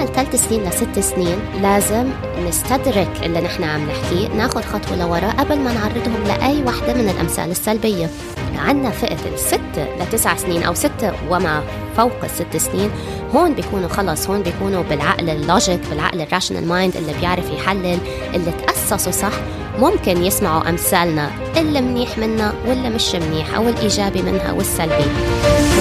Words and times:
عمر 0.00 0.12
ثلاث 0.12 0.48
سنين 0.48 0.64
لست 0.64 0.98
سنين 0.98 1.38
لازم 1.62 2.08
نستدرك 2.48 3.08
اللي 3.22 3.40
نحن 3.40 3.64
عم 3.64 3.88
نحكيه 3.88 4.28
ناخذ 4.28 4.62
خطوة 4.62 4.96
لوراء 4.96 5.30
قبل 5.30 5.58
ما 5.58 5.72
نعرضهم 5.72 6.24
لأي 6.26 6.64
وحدة 6.64 6.94
من 6.94 7.08
الأمثال 7.08 7.50
السلبية. 7.50 8.10
عندنا 8.58 8.90
فئة 8.90 9.34
الست 9.34 9.88
لتسع 10.00 10.36
سنين 10.36 10.62
أو 10.62 10.74
ستة 10.74 11.12
وما 11.30 11.62
فوق 11.96 12.24
الست 12.24 12.56
سنين. 12.56 12.90
هون 13.34 13.54
بيكونوا 13.54 13.88
خلص 13.88 14.26
هون 14.30 14.42
بيكونوا 14.42 14.82
بالعقل 14.82 15.30
ال 15.30 15.38
logic 15.38 15.80
بالعقل 15.90 16.20
ال 16.20 16.25
rational 16.25 16.68
mind 16.68 16.96
اللي 16.96 17.12
بيعرف 17.20 17.50
يحلل 17.50 17.98
اللي 18.34 18.52
تأسسوا 18.66 19.12
صح. 19.12 19.32
ممكن 19.78 20.24
يسمعوا 20.24 20.68
أمثالنا 20.68 21.30
اللي 21.56 21.80
منيح 21.80 22.18
منها 22.18 22.52
واللي 22.66 22.90
مش 22.90 23.14
منيح 23.14 23.54
أو 23.54 23.68
الإيجابي 23.68 24.22
منها 24.22 24.52
والسلبي. 24.52 25.04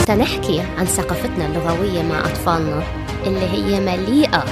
تنحكي 0.07 0.61
عن 0.77 0.85
ثقافتنا 0.85 1.45
اللغوية 1.45 2.03
مع 2.03 2.19
أطفالنا. 2.19 2.83
اللي 3.25 3.49
هي 3.49 3.79
مليئة 3.79 4.45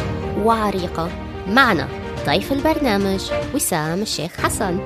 وعريقة. 0.44 1.10
معنا 1.50 1.88
ضيف 2.26 2.52
البرنامج 2.52 3.22
وسام 3.56 4.02
الشيخ 4.02 4.32
حسن 4.44 4.80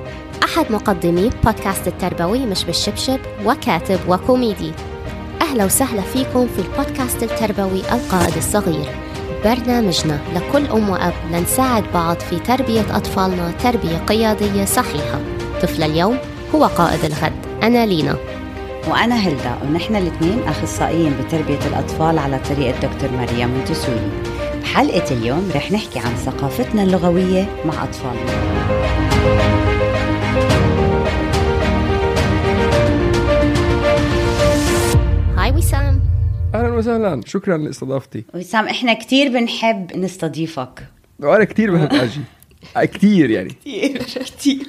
أحد 0.43 0.71
مقدمي 0.71 1.29
بودكاست 1.43 1.87
التربوي 1.87 2.45
مش 2.45 2.63
بالشبشب 2.63 3.19
وكاتب 3.45 3.99
وكوميدي. 4.07 4.71
أهلا 5.41 5.65
وسهلا 5.65 6.01
فيكم 6.01 6.47
في 6.47 6.59
البودكاست 6.59 7.23
التربوي 7.23 7.79
القائد 7.79 8.37
الصغير. 8.37 8.89
برنامجنا 9.45 10.19
لكل 10.35 10.65
أم 10.67 10.89
وأب 10.89 11.13
لنساعد 11.31 11.83
بعض 11.93 12.19
في 12.19 12.39
تربية 12.39 12.97
أطفالنا 12.97 13.51
تربية 13.63 13.97
قيادية 13.97 14.65
صحيحة. 14.65 15.19
طفل 15.61 15.83
اليوم 15.83 16.17
هو 16.55 16.65
قائد 16.65 17.05
الغد 17.05 17.33
أنا 17.63 17.85
لينا. 17.85 18.15
وأنا 18.87 19.15
هلدا 19.15 19.57
ونحن 19.63 19.95
الاثنين 19.95 20.39
أخصائيين 20.39 21.13
بتربية 21.21 21.67
الأطفال 21.67 22.17
على 22.17 22.39
طريقة 22.39 22.79
دكتور 22.79 23.11
مريم 23.11 23.49
مونتسوري. 23.49 24.11
بحلقة 24.61 25.17
اليوم 25.17 25.51
رح 25.55 25.71
نحكي 25.71 25.99
عن 25.99 26.15
ثقافتنا 26.15 26.83
اللغوية 26.83 27.47
مع 27.65 27.83
أطفالنا. 27.83 28.31
هاي 35.37 35.51
وسام 35.51 36.01
أهلا 36.55 36.73
وسهلا. 36.73 37.21
شكرا 37.25 37.57
لاستضافتي. 37.57 38.23
وسام 38.33 38.65
إحنا 38.67 38.93
كتير 38.93 39.27
بنحب 39.29 39.97
نستضيفك. 39.97 40.83
وأنا 41.19 41.43
كثير 41.43 41.73
بحب 41.75 41.93
أجي. 41.93 42.21
كثير 42.97 43.29
يعني. 43.29 43.49
كتير 43.49 44.03
كتير. 44.03 44.67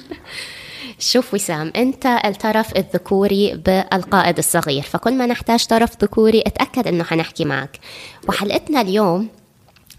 شوف 0.99 1.33
وسام 1.33 1.71
أنت 1.75 2.05
الطرف 2.05 2.77
الذكوري 2.77 3.53
بالقائد 3.65 4.37
الصغير 4.37 4.81
فكل 4.83 5.13
ما 5.13 5.25
نحتاج 5.25 5.65
طرف 5.65 5.91
ذكوري 6.01 6.43
أتأكد 6.47 6.87
إنه 6.87 7.03
حنحكي 7.03 7.45
معك. 7.45 7.79
وحلقتنا 8.29 8.81
اليوم 8.81 9.27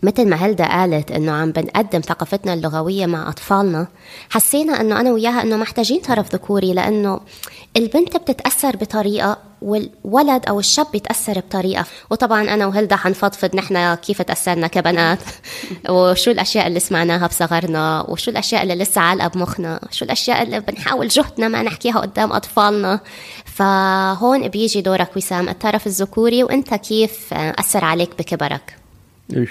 مثل 0.02 0.28
ما 0.28 0.36
هلدا 0.36 0.64
قالت 0.68 1.10
إنه 1.10 1.32
عم 1.32 1.52
بنقدم 1.52 2.00
ثقافتنا 2.00 2.54
اللغوية 2.54 3.06
مع 3.06 3.28
أطفالنا 3.28 3.86
حسينا 4.30 4.80
إنه 4.80 5.00
أنا 5.00 5.12
وياها 5.12 5.42
إنه 5.42 5.56
محتاجين 5.56 6.00
طرف 6.00 6.34
ذكوري 6.34 6.72
لأنه 6.72 7.20
البنت 7.76 8.16
بتتأثر 8.16 8.76
بطريقة 8.76 9.38
والولد 9.64 10.46
أو 10.48 10.58
الشاب 10.58 10.86
بيتاثر 10.92 11.38
بطريقة. 11.38 11.84
وطبعا 12.10 12.42
أنا 12.42 12.66
وهلدا 12.66 12.96
حنفضفض 12.96 13.56
نحن 13.56 13.94
كيف 13.94 14.22
تأثرنا 14.22 14.66
كبنات 14.66 15.18
وشو 15.90 16.30
الأشياء 16.30 16.66
اللي 16.66 16.80
سمعناها 16.80 17.26
بصغرنا 17.26 18.06
وشو 18.08 18.30
الأشياء 18.30 18.62
اللي 18.62 18.74
لسه 18.74 19.00
عالقه 19.00 19.28
بمخنا 19.28 19.80
شو 19.90 20.04
الأشياء 20.04 20.42
اللي 20.42 20.60
بنحاول 20.60 21.08
جهدنا 21.08 21.48
ما 21.48 21.62
نحكيها 21.62 21.98
قدام 21.98 22.32
أطفالنا. 22.32 23.00
فهون 23.44 24.48
بيجي 24.48 24.80
دورك 24.80 25.16
وسام 25.16 25.48
الطرف 25.48 25.86
الذكوري 25.86 26.44
وأنت 26.44 26.74
كيف 26.74 27.34
أثر 27.34 27.84
عليك 27.84 28.10
بكبرك؟ 28.18 28.76
إيش؟ 29.36 29.50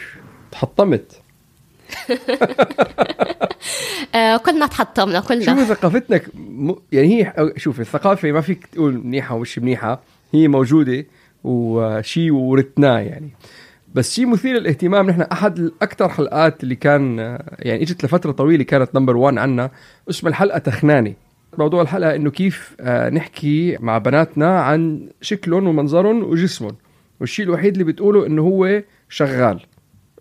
تحطمت. 0.52 1.23
كلنا 4.46 4.68
تحطمنا 4.68 5.20
كلنا 5.20 5.46
شوفي 5.46 5.66
ثقافتنا 5.66 6.22
م... 6.36 6.74
يعني 6.92 7.08
هي 7.08 7.54
شوفي 7.58 7.80
الثقافة 7.80 8.32
ما 8.32 8.42
فيك 8.42 8.68
تقول 8.68 8.98
منيحة 8.98 9.36
ومش 9.36 9.60
منيحة 9.60 10.02
هي 10.34 10.48
موجودة 10.48 11.06
وشيء 11.44 12.32
ورثناه 12.32 13.00
يعني. 13.00 13.30
بس 13.94 14.14
شيء 14.14 14.26
مثير 14.26 14.56
للاهتمام 14.56 15.10
نحن 15.10 15.22
أحد 15.22 15.72
أكثر 15.82 16.10
حلقات 16.10 16.64
اللي 16.64 16.76
كان 16.76 17.18
يعني 17.60 17.82
إجت 17.82 18.06
لفترة 18.06 18.32
طويلة 18.32 18.64
كانت 18.64 18.96
نمبر 18.96 19.18
1 19.18 19.38
عنا 19.38 19.72
اسمها 20.10 20.30
الحلقة 20.30 20.60
تخناني. 20.60 21.16
موضوع 21.58 21.82
الحلقة 21.82 22.16
إنه 22.16 22.32
كيف 22.32 22.76
آه، 22.80 23.10
نحكي 23.10 23.78
مع 23.80 23.98
بناتنا 23.98 24.62
عن 24.62 25.10
شكلهم 25.22 25.68
ومنظرهم 25.68 26.24
وجسمهم. 26.24 26.76
والشيء 27.20 27.46
الوحيد 27.46 27.74
اللي 27.74 27.84
بتقوله 27.84 28.26
إنه 28.26 28.42
هو 28.42 28.84
شغال. 29.10 29.60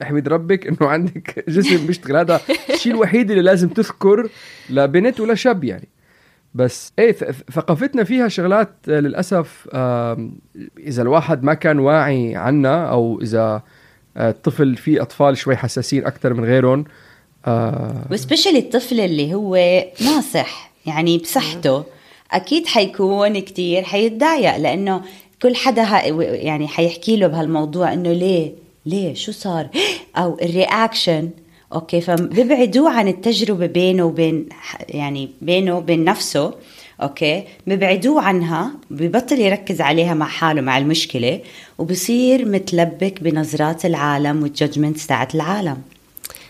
أحمد 0.03 0.29
ربك 0.29 0.67
إنه 0.67 0.91
عندك 0.91 1.45
جسم 1.49 1.87
بيشتغل 1.87 2.17
هذا 2.17 2.41
الشيء 2.71 2.93
الوحيد 2.93 3.31
اللي 3.31 3.43
لازم 3.43 3.69
تذكر 3.69 4.29
لبنت 4.71 5.21
ولا 5.21 5.35
شاب 5.35 5.65
يعني. 5.65 5.89
بس 6.55 6.93
إيه 6.99 7.13
ثقافتنا 7.53 8.05
فيها 8.05 8.29
شغلات 8.29 8.75
آه، 8.89 9.01
للأسف 9.01 9.69
إذا 10.79 11.03
الواحد 11.03 11.43
ما 11.43 11.55
كان 11.55 11.79
واعي 11.79 12.37
عنها 12.37 12.87
أو 12.87 13.21
إذا 13.23 13.63
آه، 14.17 14.31
الطفل 14.31 14.77
في 14.77 15.03
أطفال 15.03 15.37
شوي 15.37 15.57
حساسين 15.57 16.07
أكثر 16.07 16.35
من 16.35 16.45
غيرهم 16.45 16.85
آه، 17.47 18.07
وسبيشلي 18.11 18.59
الطفل 18.59 19.01
اللي 19.01 19.35
هو 19.35 19.57
ناصح 20.01 20.73
يعني 20.87 21.19
بصحته 21.19 21.85
أكيد 22.33 22.67
حيكون 22.67 23.39
كتير 23.39 23.83
حيتضايق 23.83 24.57
لأنه 24.57 25.03
كل 25.43 25.57
حدا 25.57 25.83
يعني 26.19 26.69
حيحكي 26.69 27.17
له 27.17 27.27
بهالموضوع 27.27 27.93
إنه 27.93 28.13
ليه 28.13 28.53
ليه؟ 28.87 29.15
شو 29.15 29.33
صار؟ 29.33 29.69
أو 30.17 30.39
الرياكشن 30.43 31.31
okay 31.73 32.01
فبيبعدوه 32.01 32.91
عن 32.91 33.09
التجربة 33.09 33.67
بينه 33.67 34.05
وبين 34.05 34.49
يعني 34.89 35.31
بينه 35.41 35.77
وبين 35.77 36.05
نفسه. 36.05 36.55
okay 37.03 37.45
ببعدوه 37.67 38.23
عنها 38.23 38.71
ببطل 38.91 39.41
يركز 39.41 39.81
عليها 39.81 40.15
مع 40.15 40.27
حاله 40.27 40.61
مع 40.61 40.79
المشكلة 40.79 41.41
وبصير 41.79 42.45
متلبك 42.45 43.23
بنظرات 43.23 43.87
العالم 43.87 44.43
وال 44.43 44.55
judgments 44.55 45.07
تاعت 45.07 45.35
العالم. 45.35 45.83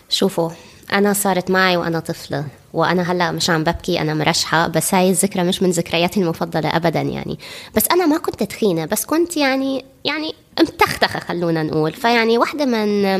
شوفوا 0.09 0.49
أنا 0.93 1.13
صارت 1.13 1.51
معي 1.51 1.77
وأنا 1.77 1.99
طفلة 1.99 2.45
وأنا 2.73 3.11
هلأ 3.11 3.31
مش 3.31 3.49
عم 3.49 3.63
ببكي 3.63 4.01
أنا 4.01 4.13
مرشحة 4.13 4.67
بس 4.67 4.93
هاي 4.93 5.09
الذكرى 5.09 5.43
مش 5.43 5.63
من 5.63 5.69
ذكرياتي 5.69 6.19
المفضلة 6.19 6.75
أبدا 6.75 7.01
يعني. 7.01 7.39
بس 7.75 7.83
أنا 7.91 8.05
ما 8.05 8.17
كنت 8.17 8.43
تخينة 8.43 8.85
بس 8.85 9.05
كنت 9.05 9.37
يعني 9.37 9.85
يعني 10.05 10.33
متختخة 10.61 11.19
خلونا 11.19 11.63
نقول. 11.63 11.93
فيعني 11.93 12.37
واحدة 12.37 12.65
من 12.65 13.19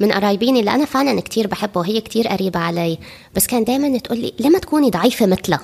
من 0.00 0.12
قرايبيني 0.12 0.60
اللي 0.60 0.70
أنا 0.70 0.84
فعلا 0.84 1.20
كتير 1.20 1.46
بحبه 1.46 1.80
وهي 1.80 2.00
كتير 2.00 2.28
قريبة 2.28 2.60
علي 2.60 2.98
بس 3.36 3.46
كان 3.46 3.64
دايما 3.64 3.98
تقول 3.98 4.18
لي 4.18 4.32
ليه 4.40 4.50
ما 4.50 4.58
تكوني 4.58 4.90
ضعيفة 4.90 5.26
مثلها؟ 5.26 5.60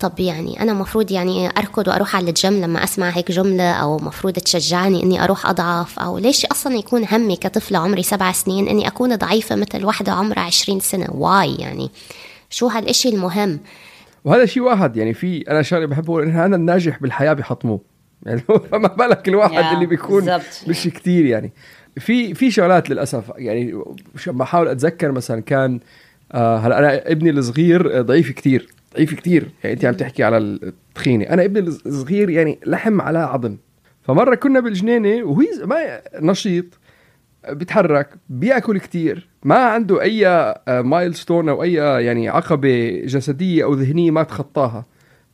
طب 0.00 0.20
يعني 0.20 0.60
أنا 0.62 0.72
مفروض 0.72 1.12
يعني 1.12 1.48
أركض 1.58 1.88
وأروح 1.88 2.16
على 2.16 2.28
الجيم 2.28 2.60
لما 2.60 2.84
أسمع 2.84 3.08
هيك 3.10 3.32
جملة 3.32 3.72
أو 3.72 3.96
مفروض 3.98 4.32
تشجعني 4.32 5.02
إني 5.02 5.24
أروح 5.24 5.46
أضعف؟ 5.46 5.98
أو 5.98 6.18
ليش 6.18 6.46
أصلا 6.46 6.74
يكون 6.74 7.06
همي 7.12 7.36
كطفلة 7.36 7.78
عمري 7.78 8.02
سبع 8.02 8.32
سنين 8.32 8.68
إني 8.68 8.88
أكون 8.88 9.16
ضعيفة 9.16 9.56
مثل 9.56 9.84
واحدة 9.84 10.12
عمرها 10.12 10.42
عشرين 10.42 10.80
سنة؟ 10.80 11.08
why 11.10 11.54
يعني؟ 11.54 11.90
شو 12.50 12.66
هالإشي 12.66 13.08
المهم؟ 13.08 13.60
وهذا 14.24 14.46
شيء 14.46 14.62
واحد 14.62 14.96
يعني 14.96 15.14
في 15.14 15.44
أنا 15.50 15.62
شغله 15.62 15.86
بحبه 15.86 16.22
ان 16.22 16.36
أنا 16.36 16.56
الناجح 16.56 16.98
بالحياة 17.02 17.32
بيحطموه 17.32 17.80
يعني 18.26 18.40
فما 18.70 18.88
بالك 18.88 19.28
الواحد 19.28 19.52
يا، 19.64 19.72
اللي 19.74 19.86
بيكون 19.86 20.24
بالضبط. 20.24 20.68
مش 20.68 20.84
كتير 20.84 21.24
يعني. 21.24 21.52
في 21.96 22.34
في 22.34 22.50
شغلات 22.50 22.90
للأسف 22.90 23.32
يعني 23.36 23.82
بحاول 24.26 24.68
أتذكر 24.68 25.12
مثلا 25.12 25.40
كان 25.40 25.80
آه 26.32 26.56
هلأ 26.58 26.78
أنا 26.78 27.10
ابني 27.10 27.30
الصغير 27.30 28.02
ضعيف 28.02 28.30
كتير 28.30 28.68
ضعيف 28.94 29.14
كتير. 29.14 29.48
يعني 29.64 29.74
أنت 29.74 29.84
عم 29.84 29.94
تحكي 29.94 30.22
على 30.24 30.38
التخينة. 30.38 31.24
أنا 31.24 31.44
ابني 31.44 31.58
الصغير 31.60 32.30
يعني 32.30 32.58
لحم 32.66 33.00
على 33.00 33.18
عظم. 33.18 33.56
فمرة 34.02 34.34
كنا 34.34 34.60
بالجنينة 34.60 35.24
وهي 35.24 35.46
ما 35.64 36.00
نشيط 36.20 36.64
بيتحرك 37.50 38.08
بيأكل 38.28 38.78
كتير. 38.78 39.28
ما 39.44 39.54
عنده 39.56 40.02
أي 40.02 40.54
مايل 40.82 41.14
ستون 41.14 41.48
أو 41.48 41.62
أي 41.62 41.72
يعني 41.74 42.28
عقبة 42.28 43.02
جسدية 43.04 43.64
أو 43.64 43.74
ذهنية 43.74 44.10
ما 44.10 44.22
تخطاها. 44.22 44.84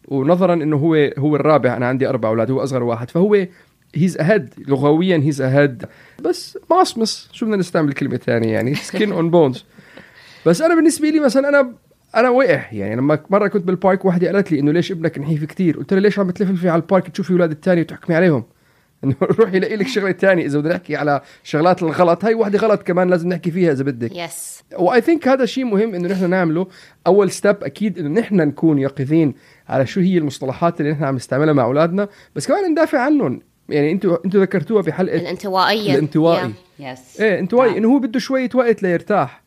ونظرا 0.09 0.55
إنه 0.55 0.77
هو 0.77 0.95
هو 1.19 1.37
الرابع. 1.37 1.77
أنا 1.77 1.87
عندي 1.87 2.09
أربع 2.09 2.29
أولاد 2.29 2.51
هو 2.51 2.63
أصغر 2.63 2.83
واحد. 2.83 3.11
فهو 3.11 3.47
he's 3.95 4.19
ahead 4.19 4.55
لغويا 4.69 5.17
he's 5.17 5.41
ahead 5.41 5.85
بس 6.21 6.59
مصمص. 6.71 7.29
شو 7.33 7.47
بدنا 7.47 7.57
نستعمل 7.57 7.93
كلمة 7.93 8.17
ثانية 8.17 8.53
يعني؟ 8.53 8.75
skin 8.75 9.13
on 9.13 9.31
bones 9.31 9.65
بس 10.47 10.63
أنا 10.63 10.75
بالنسبة 10.75 11.09
لي 11.09 11.21
مثلا 11.21 11.49
أنا 11.49 11.73
أنا 12.15 12.31
وقع. 12.31 12.63
يعني 12.73 12.97
لما 12.97 13.19
مرة 13.31 13.49
كنت 13.49 13.65
بال 13.65 13.78
park 13.78 14.05
وحده 14.05 14.33
قالت 14.33 14.53
لي 14.53 14.61
إنه 14.61 14.73
ليش 14.73 14.93
ابنك 14.93 15.19
نحيف 15.19 15.45
كتير؟ 15.45 15.77
قلت 15.77 15.93
لها 15.93 16.01
ليش 16.01 16.19
عم 16.19 16.31
تلفلفي 16.31 16.69
على 16.69 16.83
ال 16.83 16.88
park 16.88 17.09
تشوفي 17.09 17.33
أولاد 17.33 17.51
الثاني 17.51 17.81
وتحكمي 17.81 18.17
عليهم؟ 18.17 18.45
إنه 19.05 19.15
روحي 19.23 19.59
لاقي 19.59 19.77
لك 19.77 19.87
شغلة 19.87 20.13
ثانية 20.13 20.47
إذا 20.47 20.59
بدنا 20.59 20.75
نحكي 20.75 20.97
على 20.97 21.21
شغلات 21.45 21.83
الغلط 21.83 22.25
هاي 22.25 22.35
وحده 22.35 22.59
غلط 22.59 22.83
كمان 22.83 23.11
لازم 23.11 23.29
نحكي 23.29 23.51
فيها 23.51 23.73
إذا 23.73 23.85
بدك. 23.85 24.17
yes 24.17 24.63
و 24.79 25.01
I 25.01 25.05
think 25.05 25.29
هذا 25.29 25.47
شيء 25.47 25.65
مهم 25.65 25.95
إنه 25.95 26.09
نحن 26.09 26.31
نعمله. 26.31 26.67
أول 27.07 27.31
step 27.31 27.65
أكيد 27.65 27.99
إنه 27.99 28.21
نحن 28.21 28.37
نكون 28.37 28.79
يقظين 28.79 29.35
على 29.71 29.87
شو 29.87 30.01
هي 30.01 30.19
المصطلحات 30.19 30.81
اللي 30.81 30.93
نحن 30.93 31.05
عم 31.05 31.15
نستعملها 31.17 31.53
مع 31.55 31.65
أولادنا. 31.65 32.09
بس 32.37 32.47
كمان 32.47 32.71
ندافع 32.73 32.99
عنهم. 32.99 33.41
يعني 33.69 33.93
أنتوا 33.93 34.25
أنتوا 34.25 34.41
ذكرتوها 34.41 34.83
بحلقة 34.83 35.17
الانطوائية 35.17 35.95
الانطوائي 35.95 36.53
Yeah. 36.79 36.83
yes 36.83 37.21
إيه 37.21 37.49
واي 37.53 37.69
نعم. 37.69 37.77
إنه 37.77 37.95
هو 37.95 37.99
بده 37.99 38.19
شوية 38.19 38.49
وقت 38.55 38.83
ليرتاح. 38.83 39.43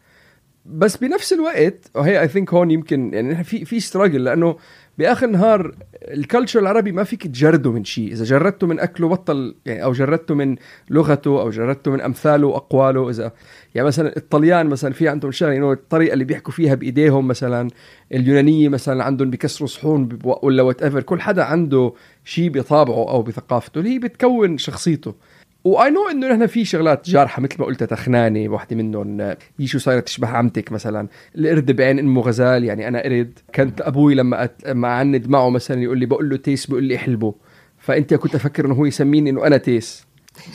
بس 0.65 0.97
بنفس 0.97 1.33
الوقت 1.33 1.91
وهي 1.95 2.21
I 2.21 2.27
think 2.27 2.53
هون 2.53 2.71
يمكن 2.71 3.13
يعني 3.13 3.29
نحن 3.33 3.43
في 3.43 3.65
في 3.65 3.79
struggle 3.79 4.23
لأنه 4.23 4.57
بآخر 4.97 5.25
النهار 5.25 5.75
ال 5.95 6.03
culture 6.03 6.59
العربي 6.59 6.91
ما 6.91 7.03
فيك 7.03 7.27
تجرده 7.27 7.71
من 7.71 7.83
شيء. 7.83 8.11
إذا 8.11 8.23
جردته 8.23 8.67
من 8.67 8.79
أكله 8.79 9.07
بطل 9.09 9.55
يعني 9.65 9.83
أو 9.83 9.91
جردته 9.91 10.35
من 10.35 10.55
لغته 10.89 11.41
أو 11.41 11.49
جردته 11.49 11.91
من 11.91 12.01
أمثاله 12.01 12.47
واقواله 12.47 13.09
إذا 13.09 13.31
يعني 13.75 13.87
مثلا 13.87 14.17
الطليان 14.17 14.67
مثلا 14.67 14.93
في 14.93 15.07
عندهم 15.07 15.31
شغلة 15.31 15.55
انه 15.55 15.71
الطريقة 15.71 16.13
اللي 16.13 16.23
بيحكوا 16.25 16.53
فيها 16.53 16.75
بإيديهم 16.75 17.27
مثلا 17.27 17.67
اليونانية 18.13 18.69
مثلا 18.69 19.03
عندهم 19.03 19.29
بيكسروا 19.29 19.67
صحون 19.67 20.19
ولا 20.23 20.63
whatever 20.63 21.03
كل 21.03 21.21
حدا 21.21 21.43
عنده 21.43 21.93
شيء 22.25 22.49
بطابعه 22.49 23.09
أو 23.09 23.21
بثقافته 23.21 23.79
اللي 23.79 23.89
هي 23.89 23.99
بتكون 23.99 24.57
شخصيته. 24.57 25.15
و 25.63 25.89
I 25.89 25.93
know 25.93 26.09
إنه 26.09 26.27
نحن 26.27 26.47
في 26.47 26.65
شغلات 26.65 27.09
جارحة 27.09 27.41
مثل 27.41 27.55
ما 27.59 27.65
قلت 27.65 27.83
تخنانه 27.83 28.49
واحدة 28.49 28.75
منهم 28.75 29.21
آه، 29.21 29.37
هي 29.59 29.67
شو 29.67 29.79
صايره 29.79 29.99
تشبه 29.99 30.27
عمتك 30.27 30.71
مثلا. 30.71 31.07
القرد 31.35 31.71
بعين 31.71 31.99
أمه 31.99 32.21
غزال 32.21 32.63
يعني 32.63 32.87
أنا 32.87 33.03
قرد. 33.03 33.39
كنت 33.55 33.81
أبوي 33.81 34.15
لما 34.15 34.43
أت... 34.43 34.67
لما 34.67 34.87
اعند 34.87 35.27
معه 35.27 35.49
مثلا 35.49 35.81
يقول 35.81 35.97
لي 35.99 36.05
بقول 36.05 36.29
له 36.29 36.37
تيس 36.37 36.65
بيقول 36.65 36.83
لي 36.83 36.95
احلبه. 36.95 37.35
فأنت 37.77 38.13
كنت 38.13 38.35
أفكر 38.35 38.65
إنه 38.65 38.73
هو 38.73 38.85
يسميني 38.85 39.29
إنه 39.29 39.47
أنا 39.47 39.57
تيس. 39.57 40.05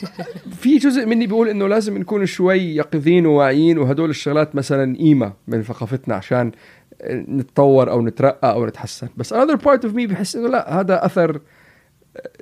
في 0.61 0.77
جزء 0.77 1.05
مني 1.05 1.27
بيقول 1.27 1.49
إنه 1.49 1.67
لازم 1.67 1.97
نكون 1.97 2.25
شوي 2.25 2.75
يقظين 2.75 3.25
وواعيين 3.25 3.77
وهدول 3.77 4.09
الشغلات 4.09 4.55
مثلا 4.55 4.97
قيمة 4.97 5.33
من 5.47 5.63
ثقافتنا 5.63 6.15
عشان 6.15 6.51
نتطور 7.09 7.91
أو 7.91 8.01
نترقى 8.01 8.53
أو 8.53 8.65
نتحسن. 8.65 9.07
بس 9.17 9.33
another 9.33 9.57
part 9.57 9.81
of 9.83 9.93
me 9.93 10.07
بحس 10.09 10.35
إنه 10.35 10.47
لا 10.47 10.79
هذا 10.79 11.05
أثر 11.05 11.39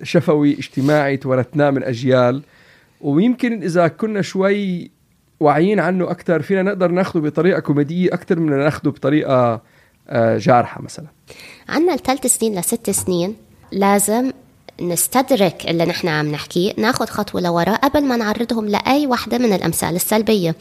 شفوي 0.04 0.54
اجتماعي 0.54 1.18
تورثناه 1.18 1.70
من 1.70 1.84
أجيال. 1.84 2.44
ويمكن 3.02 3.64
إذا 3.64 3.88
كنا 3.88 4.22
شوي 4.22 4.92
واعيين 5.40 5.80
عنه 5.80 6.12
أكثر 6.12 6.42
فينا 6.42 6.62
نقدر 6.62 6.92
ناخذه 6.92 7.20
بطريقة 7.20 7.60
كوميدية 7.60 8.14
أكثر 8.14 8.40
من 8.40 8.58
ناخذه 8.58 8.90
بطريقة 8.90 9.62
آه، 10.10 10.38
جارحة 10.38 10.82
مثلا. 10.82 11.06
عنا 11.70 11.94
الثلاث 11.94 12.28
سنين 12.28 12.60
لست 12.60 12.90
سنين 12.90 13.36
لازم 13.72 14.32
نستدرك 14.82 15.66
اللي 15.68 15.86
نحن 15.86 16.08
عم 16.08 16.32
نحكيه 16.32 16.74
ناخد 16.78 17.10
خطوة 17.10 17.42
لوراء 17.42 17.76
قبل 17.76 18.04
ما 18.04 18.18
نعرضهم 18.18 18.66
لأي 18.66 19.08
وحدة 19.08 19.38
من 19.38 19.54
الأمثال 19.54 19.96
السلبية. 19.96 20.56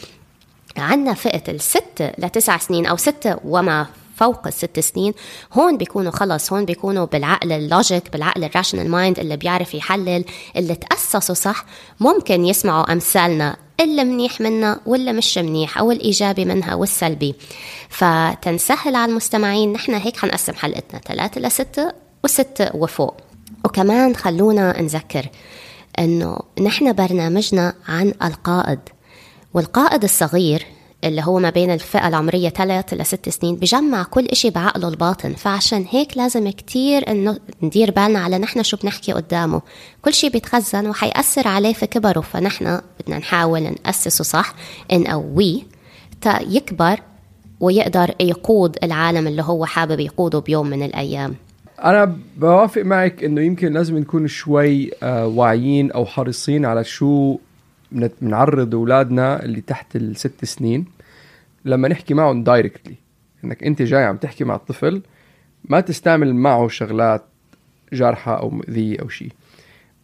عنا 0.76 1.14
فئة 1.14 1.52
الست 1.52 2.12
لتسع 2.18 2.58
سنين 2.58 2.86
أو 2.86 2.96
ستة 2.96 3.36
وما 3.44 3.86
فوق 4.16 4.46
الست 4.46 4.80
سنين. 4.80 5.12
هون 5.52 5.76
بيكونوا 5.76 6.10
خلص 6.10 6.52
هون 6.52 6.64
بيكونوا 6.64 7.04
بالعقل 7.04 7.52
ال 7.52 7.62
logic 7.62 8.12
بالعقل 8.12 8.44
ال 8.44 8.50
rational 8.50 8.90
mind 8.90 9.18
اللي 9.18 9.36
بيعرف 9.36 9.74
يحلل 9.74 10.24
اللي 10.56 10.74
تأسسوا 10.74 11.34
صح. 11.34 11.64
ممكن 12.00 12.44
يسمعوا 12.44 12.92
أمثالنا 12.92 13.56
اللي 13.80 14.04
منيح 14.04 14.40
منها 14.40 14.80
واللي 14.86 15.12
مش 15.12 15.38
منيح 15.38 15.78
أو 15.78 15.92
الإيجابي 15.92 16.44
منها 16.44 16.74
والسلبي. 16.74 17.34
فتنسهل 17.88 18.94
على 18.94 19.10
المستمعين. 19.10 19.72
نحن 19.72 19.94
هيك 19.94 20.16
حنقسم 20.16 20.54
حلقتنا. 20.54 21.00
ثلاثة 21.00 21.40
لستة 21.40 21.92
وستة 22.24 22.76
وفوق. 22.76 23.16
وكمان 23.64 24.16
خلونا 24.16 24.82
نذكر 24.82 25.26
إنه 25.98 26.38
نحن 26.60 26.92
برنامجنا 26.92 27.74
عن 27.88 28.12
القائد. 28.22 28.78
والقائد 29.54 30.04
الصغير 30.04 30.66
اللي 31.04 31.22
هو 31.24 31.38
ما 31.38 31.50
بين 31.50 31.70
الفئة 31.70 32.08
العمرية 32.08 32.48
ثلاث 32.48 32.94
لست 32.94 33.28
سنين 33.28 33.56
بجمع 33.56 34.02
كل 34.02 34.26
إشي 34.26 34.50
بعقله 34.50 34.88
الباطن. 34.88 35.32
فعشان 35.32 35.84
هيك 35.90 36.16
لازم 36.16 36.50
كتير 36.50 37.10
إنه 37.10 37.38
ندير 37.62 37.90
بالنا 37.90 38.18
على 38.18 38.38
نحن 38.38 38.62
شو 38.62 38.76
بنحكي 38.76 39.12
قدامه. 39.12 39.62
كل 40.02 40.14
شي 40.14 40.28
بيتخزن 40.28 40.86
وحيأثر 40.86 41.48
عليه 41.48 41.72
في 41.72 41.86
كبره. 41.86 42.20
فنحن 42.20 42.80
بدنا 43.00 43.18
نحاول 43.18 43.74
نأسسه 43.84 44.24
صح 44.24 44.54
نقويه 44.92 45.62
تا 46.20 46.42
يكبر 46.42 47.00
ويقدر 47.60 48.14
يقود 48.20 48.76
العالم 48.82 49.26
اللي 49.26 49.42
هو 49.42 49.64
حابب 49.64 50.00
يقوده 50.00 50.38
بيوم 50.38 50.66
من 50.66 50.82
الأيام. 50.82 51.34
أنا 51.84 52.16
بوافق 52.36 52.82
معك 52.82 53.24
إنه 53.24 53.40
يمكن 53.40 53.72
لازم 53.72 53.98
نكون 53.98 54.28
شوي 54.28 54.90
آه، 55.02 55.26
واعيين 55.26 55.90
أو 55.90 56.06
حريصين 56.06 56.64
على 56.64 56.84
شو 56.84 57.38
بنعرض 57.92 58.74
أولادنا 58.74 59.44
اللي 59.44 59.60
تحت 59.60 59.96
الست 59.96 60.44
سنين. 60.44 60.84
لما 61.64 61.88
نحكي 61.88 62.14
معهم 62.14 62.44
دايركتلي 62.44 62.94
إنك 63.44 63.64
أنت 63.64 63.82
جاي 63.82 64.04
عم 64.04 64.16
تحكي 64.16 64.44
مع 64.44 64.54
الطفل 64.54 65.02
ما 65.64 65.80
تستعمل 65.80 66.34
معه 66.34 66.68
شغلات 66.68 67.24
جارحة 67.92 68.34
أو 68.40 68.50
مؤذيه 68.50 69.00
أو 69.00 69.08
شيء. 69.08 69.32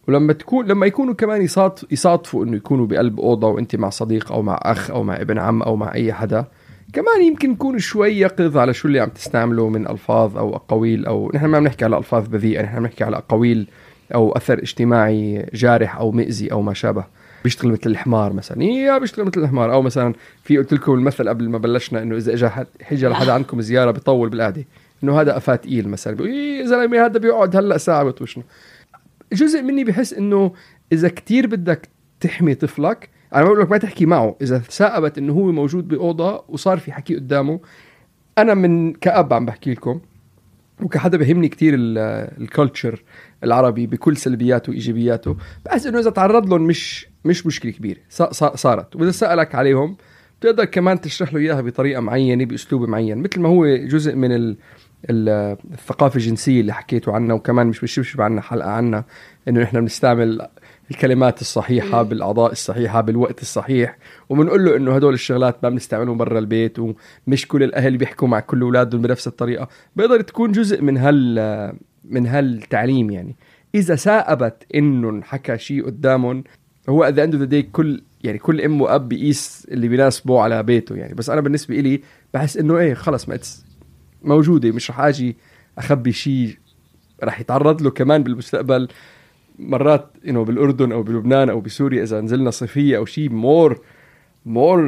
ولما 0.07 0.33
تكون 0.33 0.65
لما 0.67 0.85
يكونوا 0.85 1.13
كمان 1.13 1.41
يصادف 1.41 1.85
يصادفوا 1.91 2.45
إنه 2.45 2.55
يكونوا 2.57 2.87
بقلب 2.87 3.19
أوضة 3.19 3.47
وأنت 3.47 3.75
مع 3.75 3.89
صديق 3.89 4.31
أو 4.31 4.41
مع 4.41 4.59
أخ 4.61 4.91
أو 4.91 5.03
مع 5.03 5.15
ابن 5.15 5.39
عم 5.39 5.63
أو 5.63 5.75
مع 5.75 5.93
أي 5.93 6.13
حدا 6.13 6.45
كمان 6.93 7.23
يمكن 7.23 7.51
يكون 7.51 7.79
شوي 7.79 8.19
يقظ 8.19 8.57
على 8.57 8.73
شو 8.73 8.87
اللي 8.87 8.99
عم 8.99 9.09
تستعمله 9.09 9.69
من 9.69 9.87
ألفاظ 9.87 10.37
أو 10.37 10.55
أقاويل 10.55 11.05
أو 11.05 11.31
نحن 11.35 11.45
ما 11.45 11.57
عم 11.57 11.63
نحكي 11.63 11.85
على 11.85 11.97
ألفاظ 11.97 12.27
بذيئة 12.27 12.61
نحن 12.63 12.75
عم 12.75 12.83
نحكي 12.83 13.03
على 13.03 13.17
أقاويل 13.17 13.67
أو 14.15 14.31
أثر 14.31 14.59
اجتماعي 14.59 15.49
جارح 15.53 15.97
أو 15.97 16.11
مئزي 16.11 16.47
أو 16.47 16.61
ما 16.61 16.73
شابه. 16.73 17.05
بيشتغل 17.43 17.71
مثل 17.71 17.89
الحمار 17.89 18.33
مثلا. 18.33 18.63
يا 18.63 18.97
بيشتغل 18.97 19.25
مثل 19.25 19.41
الحمار. 19.41 19.73
أو 19.73 19.81
مثلا 19.81 20.13
في 20.43 20.57
قلت 20.57 20.73
لكم 20.73 20.93
المثل 20.93 21.29
قبل 21.29 21.49
ما 21.49 21.57
بلشنا 21.57 22.01
إنه 22.01 22.17
إذا 22.17 22.33
اجى 22.33 22.49
حد 22.49 22.67
حجى 22.81 23.07
لحدا 23.07 23.33
عندكم 23.37 23.61
زيارة 23.61 23.91
بيطول 23.91 24.29
بالقعدة. 24.29 24.65
إنه 25.03 25.21
هذا 25.21 25.33
قفاه 25.33 25.55
تقيل 25.55 25.89
مثلا. 25.89 26.15
بيقول 26.15 26.31
يا 26.31 26.65
زلمة 26.65 27.05
هذا 27.05 27.19
بيقعد 27.19 27.55
هلأ 27.55 27.77
ساعة 27.77 28.03
بتوشنا 28.03 28.43
جزء 29.33 29.61
مني 29.61 29.83
بحس 29.83 30.13
إنه 30.13 30.53
إذا 30.91 31.09
كتير 31.09 31.47
بدك 31.47 31.89
تحمي 32.19 32.55
طفلك 32.55 33.09
أنا 33.35 33.43
بقول 33.43 33.59
لك 33.59 33.71
ما 33.71 33.77
تحكي 33.77 34.05
معه. 34.05 34.35
إذا 34.41 34.57
ثاقبت 34.57 35.17
إنه 35.17 35.33
هو 35.33 35.51
موجود 35.51 35.87
بأوضة 35.87 36.43
وصار 36.49 36.77
في 36.77 36.91
حكي 36.91 37.15
قدامه 37.15 37.59
أنا 38.37 38.53
من 38.53 38.93
كأب 38.93 39.33
عم 39.33 39.45
بحكي 39.45 39.71
لكم 39.71 39.99
وكحدا 40.83 41.17
بهمني 41.17 41.49
كتير 41.49 41.73
الكالتشر 41.77 43.03
العربي 43.43 43.87
بكل 43.87 44.17
سلبياته 44.17 44.69
وإيجابياته. 44.69 45.37
بحس 45.65 45.85
إنه 45.85 45.99
إذا 45.99 46.09
تعرض 46.09 46.49
لهم 46.49 46.61
مش 46.61 47.07
مش 47.25 47.45
مشكلة 47.47 47.71
كبيرة. 47.71 47.99
صا- 48.09 48.31
صا- 48.31 48.55
صارت. 48.55 48.95
وإذا 48.95 49.11
سألك 49.11 49.55
عليهم 49.55 49.97
بتقدر 50.39 50.65
كمان 50.65 51.01
تشرح 51.01 51.33
له 51.33 51.39
إياها 51.39 51.61
بطريقة 51.61 52.01
معينة 52.01 52.45
بأسلوب 52.45 52.89
معين. 52.89 53.17
مثل 53.17 53.39
ما 53.39 53.49
هو 53.49 53.65
جزء 53.75 54.15
من 54.15 54.31
ال 54.31 54.57
ال- 55.09 55.57
الثقافة 55.73 56.15
الجنسية 56.17 56.61
اللي 56.61 56.73
حكيتوا 56.73 57.13
عنها 57.13 57.35
وكمان 57.35 57.67
مش 57.67 57.99
مش 57.99 58.19
عنا 58.19 58.41
حلقة 58.41 58.69
عنها 58.69 59.05
إنه 59.47 59.61
نحن 59.61 59.79
بنستعمل 59.79 60.47
الكلمات 60.93 61.41
الصحيحة 61.41 62.03
بالاعضاء 62.03 62.51
الصحيحة 62.51 63.01
بالوقت 63.01 63.41
الصحيح. 63.41 63.97
وبنقول 64.29 64.65
له 64.65 64.75
إنه 64.75 64.95
هدول 64.95 65.13
الشغلات 65.13 65.63
ما 65.63 65.69
بنستعملهم 65.69 66.17
برا 66.17 66.39
البيت 66.39 66.79
ومش 66.79 67.47
كل 67.47 67.63
الأهل 67.63 67.97
بيحكوا 67.97 68.27
مع 68.27 68.39
كل 68.39 68.61
أولادهم 68.61 69.01
بنفس 69.01 69.27
الطريقة. 69.27 69.67
بيقدر 69.95 70.21
تكون 70.21 70.51
جزء 70.51 70.81
من 70.81 70.97
هال 70.97 71.73
من 72.05 72.27
هالتعليم 72.27 73.11
يعني. 73.11 73.35
إذا 73.75 73.95
ثاقبت 73.95 74.63
انه 74.75 75.09
انحكى 75.09 75.57
شيء 75.57 75.85
قدامهم 75.85 76.43
هو 76.89 77.03
of 77.33 77.47
the 77.47 77.51
day 77.51 77.71
كل 77.71 78.01
يعني 78.23 78.37
كل 78.37 78.61
أم 78.61 78.81
وأب 78.81 79.09
بيقيس 79.09 79.67
اللي 79.71 79.87
بيناسبه 79.87 80.41
على 80.41 80.63
بيته 80.63 80.95
يعني. 80.95 81.13
بس 81.13 81.29
أنا 81.29 81.41
بالنسبة 81.41 81.75
لي 81.75 82.01
بحس 82.33 82.57
إنه 82.57 82.77
إيه 82.77 82.93
خلص 82.93 83.29
ما 83.29 83.39
موجودة 84.23 84.71
مش 84.71 84.89
رح 84.89 84.99
آجي 84.99 85.37
أخبي 85.77 86.11
شيء 86.11 86.57
رح 87.23 87.39
يتعرض 87.39 87.81
له 87.81 87.89
كمان 87.89 88.23
بالمستقبل. 88.23 88.87
مرات 89.59 90.09
إنه 90.27 90.45
بالأردن 90.45 90.91
أو 90.91 91.03
بلبنان 91.03 91.49
أو 91.49 91.61
بسوريا 91.61 92.03
إذا 92.03 92.21
نزلنا 92.21 92.51
صيفية 92.51 92.97
أو 92.97 93.05
شيء 93.05 93.29
more 93.29 93.81
more 94.45 94.87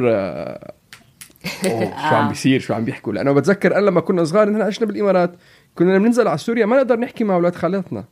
شو 2.08 2.14
عم 2.14 2.28
بيصير 2.28 2.60
شو 2.60 2.74
عم 2.74 2.84
بيحكوا؟ 2.84 3.12
لأنه 3.12 3.32
بتذكر 3.32 3.76
أنا 3.76 3.86
لما 3.86 4.00
كنا 4.00 4.24
صغار 4.24 4.50
نحن 4.50 4.62
عشنا 4.62 4.86
بالإمارات 4.86 5.34
كنا 5.74 5.96
لما 5.96 6.06
ننزل 6.06 6.28
على 6.28 6.38
سوريا 6.38 6.66
ما 6.66 6.76
نقدر 6.76 6.98
نحكي 6.98 7.24
مع 7.24 7.34
أولاد 7.34 7.54
خالاتنا. 7.54 8.04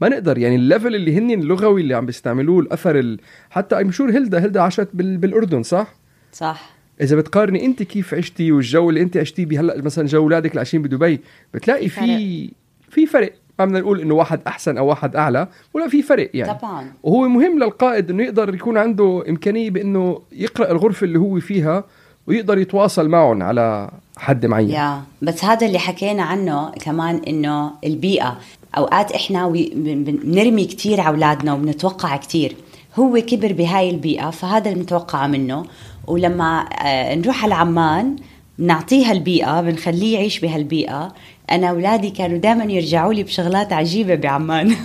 ما 0.00 0.08
نقدر 0.08 0.38
يعني 0.38 0.56
ال 0.56 0.62
level 0.62 0.94
اللي 0.94 1.18
هن 1.18 1.30
اللغوي 1.30 1.80
اللي 1.80 1.94
عم 1.94 2.06
بيستعملوه 2.06 2.60
الأثر 2.60 2.98
ال... 2.98 3.20
حتى 3.50 3.80
I'm 3.80 3.90
sure 3.90 4.10
هيلدا 4.10 4.42
هيلدا 4.42 4.60
عاشت 4.60 4.88
بال... 4.94 5.18
بالأردن 5.18 5.62
صح؟ 5.62 5.94
صح. 6.32 6.76
إذا 7.00 7.16
بتقارني 7.16 7.64
أنت 7.64 7.82
كيف 7.82 8.14
عشتي 8.14 8.52
والجو 8.52 8.90
اللي 8.90 9.02
أنت 9.02 9.16
عشتيه 9.16 9.60
هلا 9.60 9.82
مثلا 9.82 10.06
جو 10.06 10.22
أولادك 10.22 10.50
اللي 10.50 10.60
عايشين 10.60 10.82
بدبي 10.82 11.20
بتلاقي 11.54 11.88
في 11.88 12.50
في 12.90 13.06
فرق. 13.06 13.32
ما 13.58 13.64
بدنا 13.64 13.80
نقول 13.80 14.00
إنه 14.00 14.14
واحد 14.14 14.40
أحسن 14.46 14.78
أو 14.78 14.86
واحد 14.86 15.16
أعلى 15.16 15.48
ولا 15.74 15.88
في 15.88 16.02
فرق 16.02 16.30
يعني. 16.34 16.58
طبعا. 16.58 16.92
وهو 17.02 17.28
مهم 17.28 17.58
للقائد 17.58 18.10
إنه 18.10 18.22
يقدر 18.22 18.54
يكون 18.54 18.78
عنده 18.78 19.24
إمكانية 19.28 19.70
بإنه 19.70 20.20
يقرأ 20.32 20.70
الغرفة 20.70 21.04
اللي 21.04 21.18
هو 21.18 21.40
فيها 21.40 21.84
ويقدر 22.26 22.58
يتواصل 22.58 23.08
معهم 23.08 23.42
على 23.42 23.90
حد 24.16 24.46
معين. 24.46 24.70
يا 24.70 25.02
بس 25.22 25.44
هذا 25.44 25.66
اللي 25.66 25.78
حكينا 25.78 26.22
عنه 26.22 26.70
كمان 26.70 27.16
إنه 27.28 27.72
البيئة. 27.84 28.38
أوقات 28.76 29.12
إحنا 29.12 29.48
بنرمي 29.48 30.64
كثير 30.64 31.00
على 31.00 31.08
أولادنا 31.08 31.52
وبنتوقع 31.52 32.16
كثير 32.16 32.56
هو 32.98 33.20
كبر 33.20 33.52
بهاي 33.52 33.90
البيئة 33.90 34.30
فهذا 34.30 34.70
اللي 34.70 34.80
متوقعه 34.82 35.26
منه. 35.26 35.64
ولما 36.06 36.68
آه، 36.82 37.14
نروح 37.14 37.44
على 37.44 37.54
عمان 37.54 38.16
بنعطيه 38.58 39.12
البيئة 39.12 39.60
بنخليه 39.60 40.14
يعيش 40.14 40.40
بهالبيئة. 40.40 41.12
أنا 41.50 41.70
أولادي 41.70 42.10
كانوا 42.10 42.38
دائما 42.38 42.64
يرجعوا 42.64 43.12
لي 43.12 43.22
بشغلات 43.22 43.72
عجيبة 43.72 44.14
بعمان. 44.14 44.76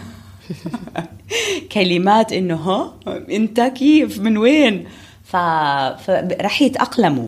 كلمات 1.73 2.33
إنه 2.33 2.55
ها 2.55 2.93
أنت 3.29 3.61
كيف؟ 3.61 4.19
من 4.19 4.37
وين؟ 4.37 4.85
ف... 5.23 5.35
فرح 6.05 6.61
يتأقلموا. 6.61 7.27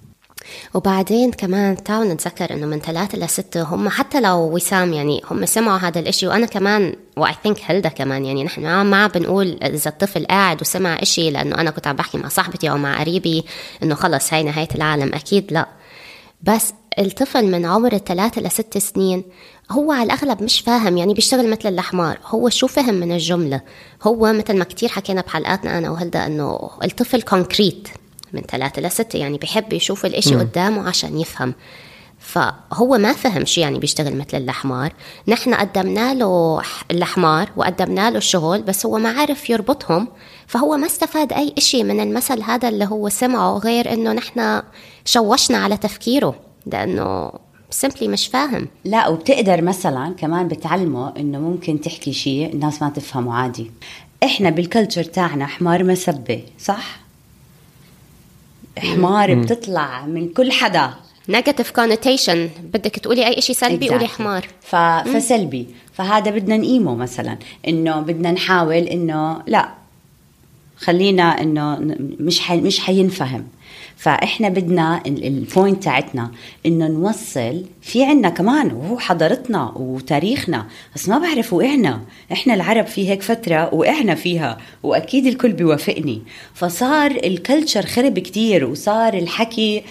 وبعدين 0.73 1.31
كمان 1.31 1.83
تعالوا 1.83 2.13
نتذكر 2.13 2.53
إنه 2.53 2.65
من 2.65 2.79
ثلاثة 2.79 3.17
لستة 3.17 3.61
هم 3.63 3.89
حتى 3.89 4.21
لو 4.21 4.55
وسام 4.55 4.93
يعني 4.93 5.21
هم 5.31 5.45
سمعوا 5.45 5.77
هذا 5.77 5.99
الإشي 5.99 6.27
وأنا 6.27 6.45
كمان 6.45 6.95
واي 7.17 7.33
ثينك 7.43 7.57
هلدا 7.65 7.89
كمان 7.89 8.25
يعني 8.25 8.43
نحن 8.43 8.81
ما 8.81 9.07
بنقول 9.07 9.59
إذا 9.63 9.89
الطفل 9.89 10.25
قاعد 10.25 10.61
وسمع 10.61 10.93
إشي 11.01 11.31
لأنه 11.31 11.55
أنا 11.55 11.71
كنت 11.71 11.87
عم 11.87 11.95
بحكي 11.95 12.17
مع 12.17 12.27
صاحبتي 12.27 12.69
أو 12.69 12.77
مع 12.77 12.99
قريبي 12.99 13.43
إنه 13.83 13.95
خلص 13.95 14.33
هاي 14.33 14.43
نهاية 14.43 14.67
العالم 14.75 15.13
أكيد 15.13 15.53
لا. 15.53 15.67
بس 16.43 16.73
الطفل 16.99 17.51
من 17.51 17.65
عمر 17.65 17.93
الثلاثة 17.93 18.41
لست 18.41 18.77
سنين 18.77 19.23
هو 19.71 19.91
على 19.91 20.03
الأغلب 20.03 20.43
مش 20.43 20.59
فاهم 20.59 20.97
يعني 20.97 21.13
بيشتغل 21.13 21.49
مثل 21.49 21.69
الحمار 21.69 22.19
هو 22.25 22.49
شو 22.49 22.67
فهم 22.67 22.93
من 22.93 23.11
الجملة؟ 23.11 23.61
هو 24.03 24.33
مثل 24.33 24.57
ما 24.57 24.63
كتير 24.63 24.89
حكينا 24.89 25.21
بحلقاتنا 25.21 25.77
أنا 25.77 25.89
وهلدا 25.89 26.25
أنه 26.25 26.69
الطفل 26.83 27.21
كونكريت 27.21 27.87
من 28.33 28.41
ثلاثة 28.41 28.81
لستة 28.81 29.17
يعني 29.17 29.37
بحب 29.37 29.73
يشوف 29.73 30.05
الإشي 30.05 30.35
قدامه 30.35 30.87
عشان 30.87 31.19
يفهم. 31.19 31.53
فهو 32.19 32.97
ما 32.97 33.13
فهم 33.13 33.45
شو 33.45 33.61
يعني 33.61 33.79
بيشتغل 33.79 34.17
مثل 34.17 34.37
الحمار 34.37 34.93
نحن 35.27 35.53
قدمنا 35.53 36.13
له 36.13 36.61
الحمار 36.91 37.49
وقدمنا 37.55 38.11
له 38.11 38.17
الشغل 38.17 38.61
بس 38.61 38.85
هو 38.85 38.97
ما 38.97 39.09
عرف 39.09 39.49
يربطهم 39.49 40.07
فهو 40.47 40.77
ما 40.77 40.85
استفاد 40.85 41.33
أي 41.33 41.53
إشي 41.57 41.83
من 41.83 41.99
المثل 41.99 42.41
هذا 42.41 42.69
اللي 42.69 42.85
هو 42.85 43.09
سمعه 43.09 43.57
غير 43.57 43.93
إنه 43.93 44.13
نحن 44.13 44.61
شوشنا 45.05 45.57
على 45.57 45.77
تفكيره. 45.77 46.35
لأنه 46.65 47.31
simply 47.69 48.07
مش 48.07 48.27
فاهم. 48.27 48.67
لا 48.85 49.07
وبتقدر 49.07 49.61
مثلا 49.61 50.13
كمان 50.17 50.47
بتعلمه 50.47 51.13
إنه 51.17 51.39
ممكن 51.39 51.81
تحكي 51.81 52.13
شيء 52.13 52.53
الناس 52.53 52.81
ما 52.81 52.89
تفهمه 52.89 53.33
عادي. 53.35 53.71
إحنا 54.23 54.49
بال 54.49 54.61
culture 54.61 55.03
تاعنا 55.03 55.45
حمار 55.45 55.83
مسبة 55.83 56.43
صح؟ 56.59 56.99
حمار 58.77 59.35
بتطلع 59.35 60.05
من 60.05 60.29
كل 60.29 60.51
حدا. 60.51 60.93
negative 61.29 61.71
connotation 61.71 62.49
بدك 62.73 62.99
تقولي 62.99 63.27
أي 63.27 63.41
شيء 63.41 63.55
سلبي 63.55 63.89
قولي 63.89 64.07
حمار. 64.07 64.47
ف... 64.61 64.75
فسلبي. 64.75 65.67
فهذا 65.93 66.31
بدنا 66.31 66.57
نقيمه 66.57 66.95
مثلا 66.95 67.37
إنه 67.67 67.99
بدنا 67.99 68.31
نحاول 68.31 68.73
إنه 68.73 69.41
لا 69.47 69.69
خلينا 70.77 71.41
إنه 71.41 71.77
مش 72.19 72.39
حي... 72.39 72.61
مش 72.61 72.79
حينفهم. 72.79 73.47
فإحنا 73.97 74.49
بدنا 74.49 75.01
ال 75.07 75.20
point 75.20 75.83
تاعتنا 75.83 76.31
إنه 76.65 76.87
نوصل 76.87 77.65
في 77.81 78.05
عنا 78.05 78.29
كمان 78.29 78.71
وهو 78.71 78.99
حضارتنا 78.99 79.73
وتاريخنا 79.75 80.67
بس 80.95 81.09
ما 81.09 81.17
بعرف 81.17 81.53
وقعنا 81.53 82.01
إحنا 82.31 82.53
العرب 82.53 82.85
في 82.85 83.09
هيك 83.09 83.21
فترة 83.21 83.73
وقعنا 83.73 84.15
فيها 84.15 84.57
وأكيد 84.83 85.25
الكل 85.25 85.51
بيوافقني. 85.51 86.21
فصار 86.53 87.11
ال 87.11 87.21
culture 87.21 87.85
خرب 87.85 88.19
كتير 88.19 88.65
وصار 88.65 89.13
الحكي 89.13 89.83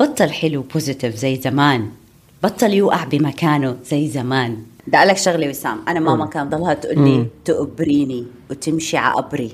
بطل 0.00 0.30
حلو 0.30 0.62
positive 0.62 1.14
زي 1.14 1.36
زمان 1.36 1.88
بطل 2.42 2.74
يوقع 2.74 3.04
بمكانه 3.04 3.76
زي 3.84 4.08
زمان. 4.08 4.56
بدي 4.86 4.96
أقول 4.96 5.08
لك 5.08 5.16
شغلة 5.16 5.48
وسام 5.48 5.78
أنا 5.88 6.00
ماما 6.00 6.26
كانت 6.26 6.54
ضلها 6.54 6.74
تقول 6.74 7.04
لي 7.04 7.26
تقبريني 7.44 8.26
وتمشي 8.50 8.96
على 8.96 9.14
قبري 9.14 9.50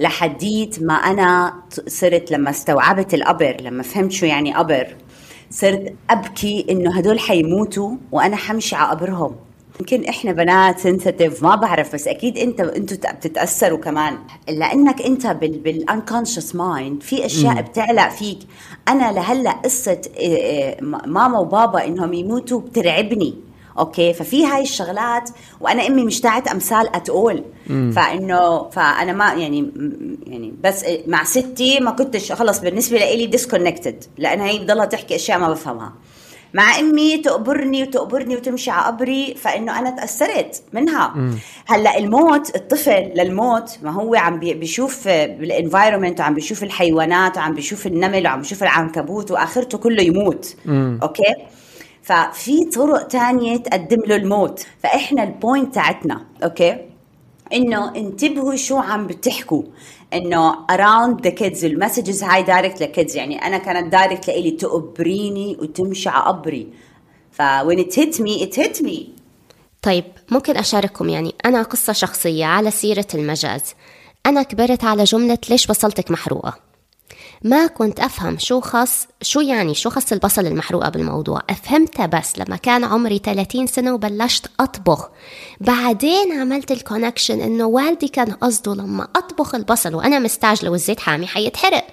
لحديت 0.00 0.82
ما 0.82 0.94
أنا 0.94 1.54
صرت 1.86 2.30
لما 2.30 2.50
استوعبت 2.50 3.14
القبر 3.14 3.56
لما 3.60 3.82
فهمت 3.82 4.12
شو 4.12 4.26
يعني 4.26 4.54
قبر 4.54 4.86
صرت 5.50 5.94
أبكي 6.10 6.66
إنه 6.70 6.98
هدول 6.98 7.18
حيموتوا 7.18 7.90
وأنا 8.12 8.36
حمشي 8.36 8.76
على 8.76 8.90
قبرهم. 8.90 9.36
يمكن 9.80 10.04
إحنا 10.04 10.32
بنات 10.32 10.78
sensitive 10.78 11.42
ما 11.42 11.54
بعرف 11.54 11.94
بس 11.94 12.08
أكيد 12.08 12.38
أنت 12.38 12.60
أنتوا 12.60 13.12
بتتأثروا 13.12 13.78
كمان. 13.78 14.18
لأنك 14.48 15.02
أنت 15.02 15.26
بال 15.26 15.46
unconscious 15.46 16.54
mind 16.54 17.02
في 17.02 17.26
أشياء 17.26 17.54
م. 17.54 17.62
بتعلق 17.62 18.08
فيك. 18.08 18.38
أنا 18.88 19.12
لهلأ 19.12 19.50
قصة 19.50 20.00
ماما 21.06 21.38
وبابا 21.38 21.84
إنهم 21.84 22.12
يموتوا 22.12 22.60
بترعبني. 22.60 23.34
okay؟ 23.80 24.12
ففي 24.12 24.46
هاي 24.46 24.62
الشغلات 24.62 25.30
وأنا 25.60 25.86
أمي 25.86 26.04
مش 26.04 26.20
تاعت 26.20 26.48
امثال 26.48 26.96
at 26.96 27.08
all 27.08 27.44
فإنه 27.68 28.68
فأنا 28.68 29.12
ما 29.12 29.32
يعني 29.32 29.70
يعني 30.26 30.54
بس 30.64 30.84
مع 31.06 31.24
ستي 31.24 31.80
ما 31.80 31.90
كنتش 31.90 32.32
خلص 32.32 32.58
بالنسبة 32.58 32.98
لي 32.98 33.26
disconnected 33.26 34.04
لأن 34.18 34.40
هي 34.40 34.58
بضلها 34.58 34.84
تحكي 34.84 35.14
أشياء 35.14 35.38
ما 35.38 35.50
بفهمها. 35.50 35.92
مع 36.54 36.78
أمي 36.78 37.16
تقبرني 37.16 37.82
وتقبرني 37.82 38.36
وتمشي 38.36 38.70
على 38.70 38.86
قبري 38.86 39.34
فإنه 39.34 39.78
أنا 39.78 39.90
تأثرت 39.90 40.62
منها. 40.72 41.14
هلأ 41.66 41.98
الموت 41.98 42.56
الطفل 42.56 43.10
للموت 43.14 43.78
ما 43.82 43.90
هو 43.90 44.14
عم 44.14 44.38
بيشوف 44.40 45.08
بال 45.08 45.25
environment 45.25 46.20
وعم 46.20 46.34
بيشوف 46.34 46.62
الحيوانات 46.62 47.36
وعم 47.36 47.54
بيشوف 47.54 47.86
النمل 47.86 48.26
وعم 48.26 48.38
بيشوف 48.40 48.62
العنكبوت 48.62 49.30
وآخرته 49.30 49.78
كله 49.78 50.02
يموت. 50.02 50.56
مم. 50.64 50.98
okay؟ 51.02 51.34
ففي 52.02 52.64
طرق 52.64 53.06
تانية 53.06 53.56
تقدم 53.56 54.02
له 54.06 54.16
الموت. 54.16 54.66
فإحنا 54.82 55.22
ال 55.22 55.31
point 55.31 55.74
تاعتنا 55.74 56.24
okay؟ 56.44 56.76
إنه 57.52 57.96
انتبهوا 57.96 58.56
شو 58.56 58.76
عم 58.76 59.06
بتحكوا. 59.06 59.62
إنه 60.14 60.52
around 60.52 61.20
the 61.26 61.30
kids 61.30 61.64
ال 61.64 61.71
messages 61.71 62.24
هاي 62.24 62.42
direct 62.42 62.80
ل 62.80 62.87
kids 62.87 63.16
يعني 63.16 63.46
أنا 63.46 63.58
كانت 63.58 63.92
direct 63.92 64.28
لإلي 64.28 64.50
تقبريني 64.50 65.56
وتمشي 65.60 66.08
على 66.08 66.24
قبري. 66.24 66.68
ف 67.32 67.42
when 67.42 67.78
it 67.78 67.94
hit 67.94 68.20
me 68.20 68.44
it 68.44 68.62
hit 68.62 68.82
me. 68.82 68.98
طيب 69.82 70.04
ممكن 70.30 70.56
أشارككم 70.56 71.08
يعني 71.08 71.34
أنا 71.44 71.62
قصة 71.62 71.92
شخصية 71.92 72.44
على 72.44 72.70
سيرة 72.70 73.06
المجاز. 73.14 73.74
أنا 74.26 74.42
كبرت 74.42 74.84
على 74.84 75.04
جملة 75.04 75.38
ليش 75.50 75.66
بصلتك 75.66 76.10
محروقة؟ 76.10 76.69
ما 77.44 77.66
كنت 77.66 78.00
أفهم 78.00 78.38
شو 78.38 78.60
خص 78.60 79.06
شو 79.22 79.40
يعني 79.40 79.74
شو 79.74 79.90
خص 79.90 80.12
البصل 80.12 80.46
المحروقة 80.46 80.88
بالموضوع. 80.88 81.40
فهمتها 81.62 82.06
بس 82.06 82.38
لما 82.38 82.56
كان 82.56 82.84
عمري 82.84 83.18
30 83.18 83.66
سنة 83.66 83.94
وبلشت 83.94 84.46
أطبخ. 84.60 85.08
بعدين 85.60 86.40
عملت 86.40 86.70
ال 86.70 86.76
connection 86.76 87.40
إنه 87.40 87.64
والدي 87.64 88.08
كان 88.08 88.32
قصده 88.32 88.74
لما 88.74 89.08
أطبخ 89.16 89.54
البصل 89.54 89.94
وأنا 89.94 90.18
مستعجلة 90.18 90.70
والزيت 90.70 91.00
حامي 91.00 91.26
حيتحرق. 91.26 91.86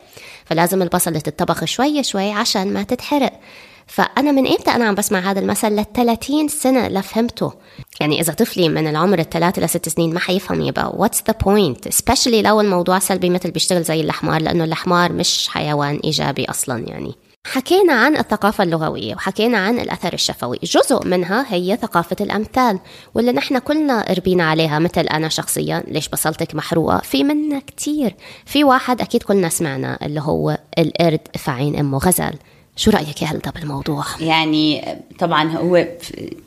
فلازم 0.45 0.81
البصل 0.81 1.21
تتطبخ 1.21 1.65
شوي 1.65 2.03
شوي 2.03 2.31
عشان 2.31 2.73
ما 2.73 2.83
تتحرق. 2.83 3.39
فأنا 3.87 4.31
من 4.31 4.47
إمتى 4.47 4.71
أنا 4.71 4.85
عم 4.85 4.95
بسمع 4.95 5.19
هذا 5.19 5.39
المثل؟ 5.39 5.71
لل 5.71 5.85
30 5.93 6.47
سنة 6.47 6.87
لفهمته 6.87 7.53
يعني 7.99 8.21
إذا 8.21 8.33
طفلي 8.33 8.69
من 8.69 8.87
العمر 8.87 9.19
الثلاثة 9.19 9.61
لست 9.61 9.89
سنين 9.89 10.13
ما 10.13 10.19
حيفهم 10.19 10.61
يبقى 10.61 10.93
what's 10.95 11.23
the 11.27 11.33
point 11.45 11.89
especially 11.89 12.41
لو 12.41 12.61
الموضوع 12.61 12.99
سلبي 12.99 13.29
مثل 13.29 13.51
بيشتغل 13.51 13.83
زي 13.83 14.01
الحمار 14.01 14.41
لأنه 14.41 14.63
الحمار 14.63 15.11
مش 15.13 15.47
حيوان 15.47 15.99
إيجابي 16.03 16.45
أصلا 16.45 16.87
يعني. 16.87 17.15
حكينا 17.47 17.93
عن 17.93 18.17
الثقافة 18.17 18.63
اللغوية 18.63 19.15
وحكينا 19.15 19.57
عن 19.57 19.79
الأثر 19.79 20.13
الشفوي. 20.13 20.59
جزء 20.63 21.07
منها 21.07 21.45
هي 21.49 21.77
ثقافة 21.81 22.15
الأمثال 22.21 22.79
واللي 23.15 23.31
نحن 23.31 23.59
كلنا 23.59 24.05
ربينا 24.17 24.49
عليها 24.49 24.79
مثل 24.79 25.01
أنا 25.01 25.29
شخصيا 25.29 25.83
ليش 25.87 26.09
بصلتك 26.09 26.55
محروقة؟ 26.55 26.97
في 26.97 27.23
منا 27.23 27.59
كتير. 27.59 28.15
في 28.45 28.63
واحد 28.63 29.01
أكيد 29.01 29.23
كلنا 29.23 29.49
سمعنا 29.49 29.97
اللي 30.05 30.21
هو 30.21 30.57
القرد 30.77 31.27
في 31.35 31.51
عين 31.51 31.79
أمه 31.79 31.97
غزال. 31.97 32.35
شو 32.77 32.91
رأيك 32.91 33.21
يا 33.21 33.27
هلدا 33.27 33.51
بالموضوع؟ 33.51 34.05
يعني 34.19 34.95
طبعا 35.19 35.51
هو 35.51 35.87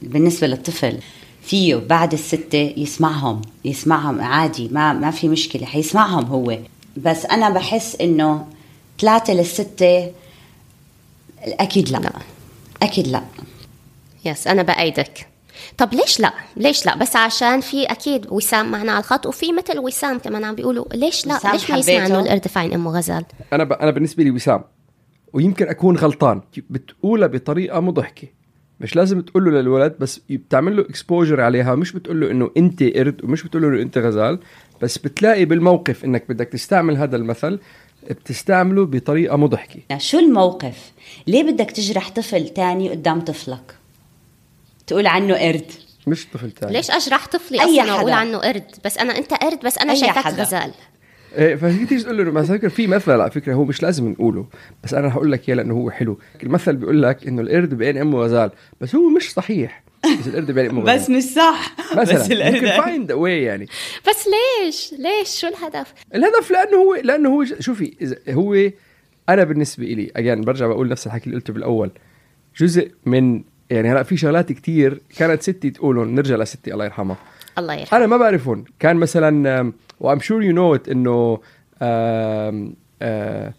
بالنسبة 0.03 0.47
للطفل 0.47 0.99
فيه 1.43 1.77
بعد 1.77 2.13
الستة 2.13 2.75
يسمعهم 2.77 3.43
يسمعهم 3.65 4.21
عادي 4.21 4.69
ما 4.69 4.93
ما 4.93 5.11
في 5.11 5.29
مشكلة 5.29 5.67
حيسمعهم 5.67 6.25
هو. 6.25 6.59
بس 6.97 7.27
أنا 7.27 7.51
بحس 7.51 7.97
إنه 8.01 8.47
ثلاثة 9.01 9.33
للستة 9.33 10.11
أكيد 11.45 11.89
لا, 11.89 11.99
لا. 11.99 12.13
أكيد 12.83 13.09
لا. 13.09 13.23
yes 14.25 14.47
أنا 14.47 14.63
بأيدك. 14.63 15.27
طب 15.79 15.95
ليش 15.95 16.21
لا؟ 16.21 16.33
ليش 16.57 16.87
لا؟ 16.87 16.97
بس 16.97 17.17
عشان 17.17 17.61
في 17.61 17.85
أكيد 17.85 18.27
وسام 18.31 18.71
معنا 18.71 18.93
على 18.93 19.01
الخط 19.01 19.27
وفي 19.27 19.53
مثل 19.53 19.79
وسام 19.79 20.19
كمان 20.19 20.45
عم 20.45 20.55
بيقولوا 20.55 20.85
ليش 20.95 21.27
لا؟ 21.27 21.41
ليش 21.53 21.71
ما 21.71 21.79
يسمع 21.79 22.07
إنه 22.07 22.21
القرد 22.21 22.49
بعين 22.49 22.73
أمه 22.73 22.91
غزال؟ 22.99 23.25
أنا 23.53 23.65
ب... 23.65 23.73
أنا 23.73 23.91
بالنسبة 23.91 24.25
لي 24.25 24.31
وسام. 24.31 24.65
ويمكن 25.33 25.69
أكون 25.69 25.97
غلطان. 25.97 26.41
بتقولها 26.71 27.29
بطريقة 27.29 27.81
مضحكة. 27.81 28.29
مش 28.81 28.97
لازم 28.97 29.21
تقول 29.21 29.45
له 29.45 29.51
للولد 29.51 29.97
بس 29.99 30.21
بتعمل 30.31 30.77
له 30.77 30.83
exposure 30.83 31.41
عليها. 31.41 31.75
مش 31.75 31.93
بتقول 31.93 32.21
له 32.21 32.31
إنه 32.31 32.51
أنت 32.57 32.83
قرد 32.83 33.25
ومش 33.25 33.43
بتقول 33.43 33.63
له 33.63 33.69
إنه 33.69 33.83
أنت 33.83 33.99
غزال. 33.99 34.39
بس 34.83 34.99
بتلاقي 34.99 35.45
بالموقف 35.45 36.05
إنك 36.05 36.25
بدك 36.29 36.49
تستعمل 36.49 36.97
هذا 36.97 37.17
المثل 37.17 37.59
بتستعمله 38.11 38.87
بطريقة 38.87 39.37
مضحكة. 39.37 39.99
شو 39.99 40.19
الموقف؟ 40.19 40.93
ليه 41.27 41.43
بدك 41.43 41.71
تجرح 41.71 42.11
طفل 42.11 42.49
تاني 42.49 42.91
قدام 42.91 43.21
طفلك؟ 43.21 43.75
تقول 44.87 45.07
عنه 45.07 45.35
قرد. 45.35 45.71
مش 46.07 46.27
طفل 46.35 46.51
تاني. 46.51 46.73
ليش 46.73 46.91
أجرح 46.91 47.27
طفلي؟ 47.27 47.61
أي 47.61 47.81
أصلا 47.81 47.95
واقول 47.95 48.13
عنه 48.13 48.39
قرد. 48.39 48.65
بس 48.85 48.99
أنا 48.99 49.19
أنت 49.19 49.35
قرد 49.35 49.61
بس 49.65 49.79
أنا 49.79 49.95
شايفك 49.95 50.27
غزال. 50.27 50.73
فهي 51.37 51.87
تيجي 51.87 52.03
تقول 52.03 52.25
له 52.27 52.33
مثلا 52.33 52.69
في 52.69 52.87
مثل 52.87 53.11
على 53.13 53.31
فكرة 53.31 53.55
هو 53.55 53.65
مش 53.65 53.83
لازم 53.83 54.09
نقوله 54.09 54.47
بس 54.85 54.95
أنا 54.95 55.13
هقول 55.13 55.33
لك 55.33 55.49
إياه 55.49 55.57
لأنه 55.57 55.75
هو 55.75 55.91
حلو. 55.91 56.19
المثل 56.43 56.77
بيقول 56.77 57.03
لك 57.03 57.27
إنه 57.27 57.43
القرد 57.43 57.75
بعين 57.75 57.99
أمه 57.99 58.19
غزال 58.19 58.51
بس 58.81 58.95
هو 58.95 59.09
مش 59.09 59.33
صحيح. 59.33 59.83
بس 60.21 60.27
القرد 60.27 60.51
بعين 60.51 60.71
أمه 60.71 60.83
غزال 60.83 60.95
بس 60.97 61.11
مش 61.11 61.23
صح. 61.23 61.77
مثلا 62.01 62.15
بس 62.15 62.31
القرد. 62.31 62.55
ممكن 62.55 62.67
find 62.67 63.13
way 63.13 63.43
يعني. 63.43 63.67
بس 64.09 64.27
ليش؟ 64.63 64.95
ليش؟ 64.99 65.41
شو 65.41 65.47
الهدف؟ 65.47 65.95
الهدف 66.15 66.51
لأنه 66.51 66.77
هو 66.77 66.95
لأنه 66.95 67.29
هو 67.29 67.45
شوفي 67.61 67.97
إذا 68.03 68.17
هو 68.29 68.71
أنا 69.29 69.45
بالنسبة 69.45 69.85
لي 69.85 70.11
again 70.17 70.41
برجع 70.41 70.67
بقول 70.67 70.89
نفس 70.89 71.07
الحكي 71.07 71.27
اللي 71.27 71.37
قلته 71.37 71.53
بالأول. 71.53 71.91
جزء 72.57 72.91
من 73.07 73.43
يعني 73.71 73.93
هلأ 73.93 74.03
في 74.03 74.17
شغلات 74.17 74.53
كتير 74.53 75.01
كانت 75.17 75.43
ستي 75.43 75.71
تقولهم. 75.71 76.15
نرجع 76.15 76.37
لستي 76.37 76.73
الله 76.73 76.85
يرحمها. 76.85 77.17
الله 77.59 77.75
يرحمه 77.75 77.99
أنا 77.99 78.07
ما 78.07 78.17
بعرفهم. 78.17 78.65
كان 78.79 78.97
مثلا 78.97 79.73
و 80.01 80.06
I'm 80.06 80.21
sure 80.21 80.43
you 80.43 80.53
know 80.53 80.75
إنه 80.75 81.39
آم، 81.83 82.75
آه، 83.03 83.55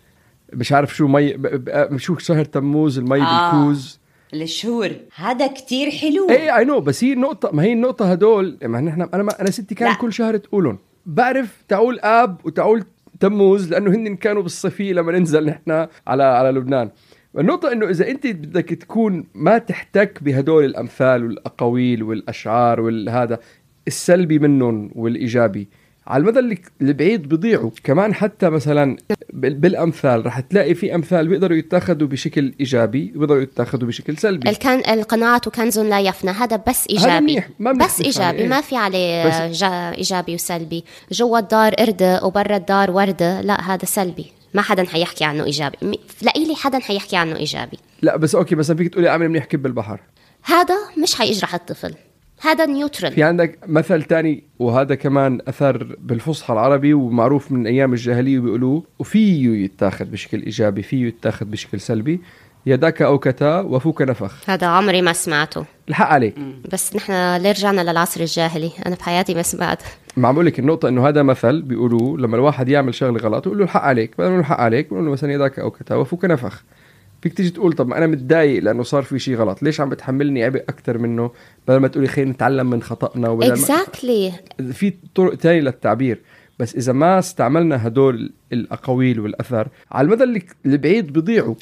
مش 0.54 0.72
عارف 0.74 0.96
شو 0.96 1.08
مي 1.08 1.38
شو 1.98 2.18
شهر 2.18 2.46
تموز 2.46 2.98
المي 2.98 3.22
آه. 3.22 3.52
بالكوز. 3.52 4.00
الشهور 4.34 4.92
هذا 5.16 5.48
كتير 5.48 5.92
حلو. 5.92 6.30
إيه 6.30 6.58
اي 6.58 6.66
نو 6.66 6.80
بس 6.80 7.04
هي 7.04 7.14
النقطة 7.14 7.50
ما 7.54 7.64
هي 7.64 7.74
النقطة 7.74 8.12
هدول 8.12 8.58
ما 8.64 8.82
نحن 8.82 9.02
أنا 9.02 9.24
ما 9.24 9.42
أنا 9.42 9.52
ستي 9.52 9.76
كان 9.76 9.90
لا. 9.90 9.96
كل 9.96 10.14
شهر 10.14 10.38
تقولهم. 10.38 10.78
بعرف 11.06 11.64
تعول 11.68 12.00
آب 12.00 12.38
وتعول 12.46 12.84
تموز 13.20 13.70
لأنه 13.72 13.92
هن 13.92 14.16
كانوا 14.16 14.42
بالصيفية 14.42 14.94
لما 14.94 15.12
ننزل 15.12 15.46
نحن 15.46 15.88
على 16.08 16.24
على 16.24 16.50
لبنان. 16.52 16.90
النقطة 17.40 17.72
إنه 17.72 17.90
إذا 17.90 18.08
أنت 18.10 18.28
بدك 18.28 18.70
تكون 18.70 19.26
ما 19.36 19.58
تحتك 19.58 20.24
بهدول 20.24 20.66
الأمثال 20.66 21.24
والأقاويل 21.24 22.04
والأشعار 22.04 22.82
والهذا 22.82 23.40
السلبي 23.88 24.40
منهم 24.40 24.92
والإيجابي. 24.96 25.68
على 26.08 26.22
المدى 26.22 26.62
البعيد 26.82 27.30
بيضيعوا 27.30 27.72
كمان 27.84 28.14
حتى 28.14 28.50
مثلا 28.50 28.98
بال- 29.34 29.54
بالأمثال 29.56 30.26
رح 30.26 30.40
تلاقي 30.40 30.74
في 30.76 30.96
أمثال 30.96 31.28
بيقدروا 31.28 31.58
يتاخذوا 31.58 32.08
بشكل 32.08 32.54
إيجابي 32.60 33.14
وبيقدروا 33.16 33.42
يتاخذوا 33.42 33.88
بشكل 33.88 34.18
سلبي. 34.18 34.50
الكن... 34.50 34.70
القناعة 34.92 35.50
كنز 35.50 35.80
لا 35.80 36.00
يفنى. 36.00 36.32
هذا 36.32 36.56
بس 36.68 36.88
هذا 36.92 37.00
إيجابي. 37.00 37.26
منيح، 37.26 37.50
ما 37.60 37.72
بس 37.72 38.02
إيجابي. 38.02 38.26
عليه. 38.26 38.48
ما 38.48 38.62
في 38.62 38.76
عليه 38.78 39.28
بس- 39.28 39.58
جا... 39.60 39.92
إيجابي 39.98 40.36
وسلبي. 40.36 40.84
جوا 41.12 41.40
الدار 41.40 41.74
قردة 41.74 42.24
وبرا 42.24 42.56
الدار 42.58 42.92
وردة 42.92 43.42
لا 43.42 43.62
هذا 43.74 43.86
سلبي. 43.86 44.26
ما 44.54 44.62
حدا 44.62 44.84
حيحكي 44.86 45.24
عنه 45.24 45.44
إيجابي. 45.44 45.78
م- 45.82 45.94
لإلي 46.22 46.56
حدا 46.56 46.80
حيحكي 46.80 47.16
عنه 47.18 47.36
إيجابي. 47.36 47.78
لا 48.02 48.18
بس 48.18 48.36
okay 48.36 48.56
مثلا 48.56 48.78
فيك 48.78 48.88
تقولي 48.94 49.10
اعمل 49.10 49.30
منيح 49.30 49.46
كب 49.46 49.66
البحر. 49.66 50.00
هذا 50.44 50.76
مش 51.04 51.16
حيجرح 51.16 51.54
الطفل. 51.56 51.94
هذا 52.42 52.66
neutral 52.66 53.12
في 53.12 53.24
عندك 53.24 53.60
مثل 53.68 54.04
تاني 54.04 54.44
وهذا 54.60 54.96
كمان 54.96 55.40
أثر 55.48 55.96
بالفصحى 56.00 56.54
العربي 56.54 56.94
ومعروف 56.94 57.52
من 57.52 57.68
أيام 57.68 57.94
الجاهلية 57.94 58.40
بيقولوه 58.40 58.84
وفيه 59.00 59.64
يتاخذ 59.64 60.06
بشكل 60.06 60.42
إيجابي 60.42 60.82
فيه 60.82 61.08
يتاخذ 61.08 61.46
بشكل 61.46 61.80
سلبي. 61.80 62.22
يداك 62.66 63.02
اوكتا 63.02 63.60
وفوك 63.60 64.02
نفخ. 64.02 64.50
هذا 64.50 64.68
عمري 64.68 65.02
ما 65.02 65.14
سمعته. 65.14 65.66
الحق 65.90 66.08
عليك. 66.08 66.36
بس 66.74 66.96
نحن 66.96 67.36
ليه 67.38 67.52
رجعنا 67.52 67.82
للعصر 67.82 68.22
الجاهلي؟ 68.22 68.72
أنا 68.86 68.96
بحياتي 68.96 69.34
ما 69.34 69.42
سمعت 69.42 69.84
ما 70.18 70.32
بقول 70.32 70.46
لك 70.46 70.60
النقطة 70.60 70.90
إنه 70.90 71.08
هذا 71.08 71.24
مثل 71.24 71.62
بيقولوه 71.62 72.18
لما 72.18 72.36
الواحد 72.36 72.70
يعمل 72.70 72.96
شغلة 72.96 73.20
غلط 73.20 73.46
يقول 73.46 73.58
له 73.58 73.64
الحق 73.64 73.82
عليك 73.82 74.12
بدل 74.18 74.24
ما 74.24 74.30
يقول 74.30 74.40
الحق 74.40 74.60
عليك 74.60 74.90
بيقول 74.90 75.06
له 75.06 75.12
مثلا 75.12 75.34
يداك 75.34 75.60
اوكتا 75.60 75.96
وفوك 75.96 76.26
نفخ. 76.26 76.64
فيك 77.22 77.34
تيجي 77.34 77.50
تقول 77.50 77.74
طب 77.74 77.88
ما 77.88 77.98
أنا 77.98 78.08
متضايق 78.08 78.64
لأنه 78.64 78.84
صار 78.84 79.04
في 79.04 79.20
شيء 79.20 79.36
غلط. 79.36 79.64
ليش 79.64 79.82
عم 79.82 79.90
بتحملني 79.90 80.44
عبء 80.44 80.60
أكثر 80.70 80.98
منه؟ 80.98 81.32
بدل 81.68 81.78
ما 81.78 81.88
تقولي 81.88 82.08
خلينا 82.08 82.32
نتعلم 82.32 82.70
من 82.70 82.82
خطأنا 82.82 83.30
وبدل 83.30 83.48
ما 83.48 83.54
exactly 83.54 84.32
في 84.74 84.94
طرق 85.16 85.36
تانية 85.36 85.60
للتعبير. 85.62 86.20
بس 86.60 86.76
إذا 86.76 86.94
ما 86.94 87.20
استعملنا 87.20 87.88
هدول 87.88 88.32
الأقاويل 88.54 89.20
والأثر 89.20 89.68
على 89.92 90.06
المدى 90.06 90.24
اللي- 90.24 90.44
البعيد 90.66 91.14
بيضيعوا. 91.14 91.56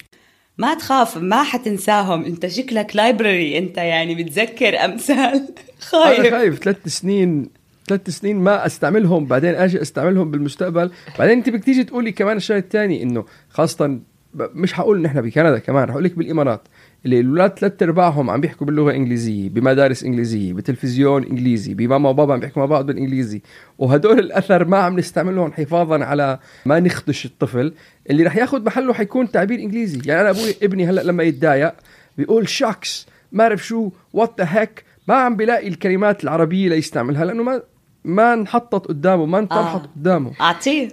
ما 0.57 0.73
تخاف 0.73 1.17
ما 1.17 1.43
حتنساهم. 1.43 2.25
أنت 2.25 2.47
شكلك 2.47 2.95
لايبرري 2.95 3.57
أنت 3.57 3.77
يعني 3.77 4.23
بتذكر 4.23 4.85
أمثال. 4.85 5.17
أنا 5.93 6.05
خايف 6.15 6.31
خايف. 6.31 6.55
ثلاث 6.59 6.87
سنين 6.87 7.49
ثلاث 7.87 8.09
سنين 8.09 8.35
ما 8.37 8.65
أستعملهم. 8.65 9.25
بعدين 9.25 9.55
أجي 9.55 9.81
أستعملهم 9.81 10.31
بالمستقبل. 10.31 10.91
بعدين 11.19 11.37
أنت 11.37 11.49
بدك 11.49 11.63
تيجي 11.63 11.83
تقولي 11.83 12.11
كمان 12.11 12.37
الشيء 12.37 12.57
الثاني 12.57 13.03
إنه 13.03 13.25
خاصة 13.49 13.99
مش 14.33 14.73
حقول 14.73 15.01
نحن 15.01 15.21
بكندا 15.21 15.59
كمان 15.59 15.83
رح 15.83 15.91
أقول 15.91 16.03
لك 16.03 16.17
بالإمارات. 16.17 16.61
اللي 17.05 17.19
الأولاد 17.19 17.59
ثلاث 17.59 17.83
أرباعهم 17.83 18.29
عم 18.29 18.41
بيحكوا 18.41 18.67
باللغة 18.67 18.89
الانجليزيه 18.89 19.49
بمدارس 19.49 20.03
إنجليزية 20.03 20.53
بتلفزيون 20.53 21.23
إنجليزي 21.23 21.73
بماما 21.73 22.09
وبابا 22.09 22.33
عم 22.33 22.39
بيحكوا 22.39 22.61
مع 22.61 22.65
بعض 22.65 22.85
بالإنجليزي. 22.85 23.41
وهدول 23.77 24.19
الأثر 24.19 24.65
ما 24.65 24.77
عم 24.77 24.99
نستعملهم 24.99 25.53
حفاظا 25.53 26.03
على 26.03 26.39
ما 26.65 26.79
نخدش 26.79 27.25
الطفل. 27.25 27.73
اللي 28.09 28.23
رح 28.23 28.35
ياخذ 28.35 28.65
محله 28.65 28.93
حيكون 28.93 29.31
تعبير 29.31 29.59
إنجليزي. 29.59 30.01
يعني 30.05 30.21
أنا 30.21 30.29
أبوي 30.29 30.55
ابني 30.63 30.89
هلأ 30.89 31.01
لما 31.03 31.23
يتضايق 31.23 31.73
بيقول 32.17 32.49
shucks 32.49 33.07
ما 33.31 33.43
أعرف 33.43 33.67
شو 33.67 33.91
what 34.13 34.33
the 34.37 34.47
heck 34.49 34.83
ما 35.07 35.15
عم 35.15 35.35
بلاقي 35.35 35.67
الكلمات 35.67 36.23
العربية 36.23 36.69
ليستعملها 36.69 37.25
لأنه 37.25 37.43
ما 37.43 37.61
ما 38.03 38.33
انحطت 38.33 38.87
قدامه 38.87 39.25
ما 39.25 39.39
انطرحت 39.39 39.81
آه. 39.81 39.89
قدامه. 39.95 40.31
أعطيه 40.41 40.87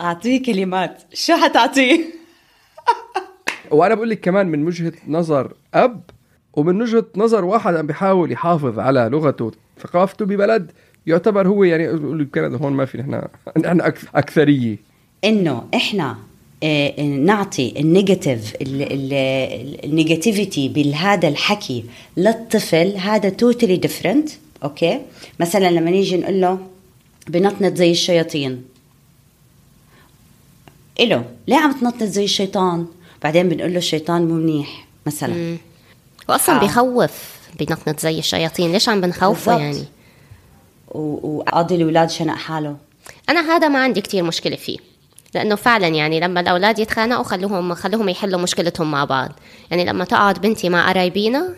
أعطيه 0.00 0.42
كلمات. 0.42 1.02
شو 1.14 1.32
حتعطيه؟ 1.32 2.21
وأنا 3.72 3.94
بقول 3.94 4.10
لك 4.10 4.20
كمان 4.20 4.46
من 4.46 4.66
وجهة 4.66 4.92
نظر 5.08 5.54
أب 5.74 6.00
ومن 6.54 6.82
وجهة 6.82 7.06
نظر 7.16 7.44
واحد 7.44 7.74
عم 7.74 7.86
بيحاول 7.86 8.32
يحافظ 8.32 8.78
على 8.78 9.08
لغته 9.12 9.52
ثقافته 9.80 10.24
ببلد 10.24 10.70
يعتبر 11.06 11.48
هو 11.48 11.64
يعني 11.64 11.92
بكندا 11.96 12.56
هون 12.56 12.72
ما 12.72 12.84
في 12.84 12.98
نحن 12.98 13.22
نحن 13.58 13.80
أكثرية. 14.14 14.76
إنه 15.24 15.64
إحنا 15.74 16.16
آه، 16.62 17.02
نعطي 17.02 17.80
ال 17.80 17.88
negative 17.88 18.56
ال 19.84 19.92
negativity 19.92 20.68
بهذا 20.68 21.28
الحكي 21.28 21.84
للطفل 22.16 22.96
هذا 22.96 23.28
totally 23.28 23.76
different 23.76 24.28
okay؟ 24.64 25.00
مثلا 25.40 25.70
لما 25.70 25.90
نيجي 25.90 26.16
نقول 26.16 26.40
له 26.40 26.58
بنطنط 27.28 27.74
زي 27.76 27.90
الشياطين. 27.90 28.64
إله 31.00 31.24
ليه 31.48 31.56
عم 31.56 31.72
تنطط 31.72 32.02
زي 32.02 32.24
الشيطان؟ 32.24 32.86
بعدين 33.24 33.48
بنقول 33.48 33.70
له 33.72 33.78
الشيطان 33.78 34.28
مو 34.28 34.34
منيح 34.34 34.86
مثلا. 35.06 35.56
واصلا 36.28 36.56
آه. 36.56 36.60
بيخوف 36.60 37.12
بنطنط 37.60 38.00
زي 38.00 38.18
الشياطين. 38.18 38.72
ليش 38.72 38.88
عم 38.88 39.00
بنخوفه 39.00 39.56
بالضبط. 39.56 39.60
يعني؟ 39.76 39.84
و- 40.88 41.36
وقاضي 41.38 41.74
الأولاد 41.74 42.10
شنق 42.10 42.34
حاله. 42.34 42.76
أنا 43.28 43.40
هذا 43.40 43.68
ما 43.68 43.78
عندي 43.82 44.00
كتير 44.00 44.22
مشكلة 44.24 44.56
فيه 44.56 44.76
لأنه 45.34 45.54
فعلا 45.54 45.88
يعني 45.88 46.20
لما 46.20 46.40
الأولاد 46.40 46.78
يتخانقوا 46.78 47.22
خلوهم 47.22 47.74
خلوهم 47.74 48.08
يحلوا 48.08 48.40
مشكلتهم 48.40 48.90
مع 48.90 49.04
بعض. 49.04 49.30
يعني 49.70 49.84
لما 49.84 50.04
تقعد 50.04 50.40
بنتي 50.40 50.68
مع 50.68 50.88
قرايبينا 50.88 51.54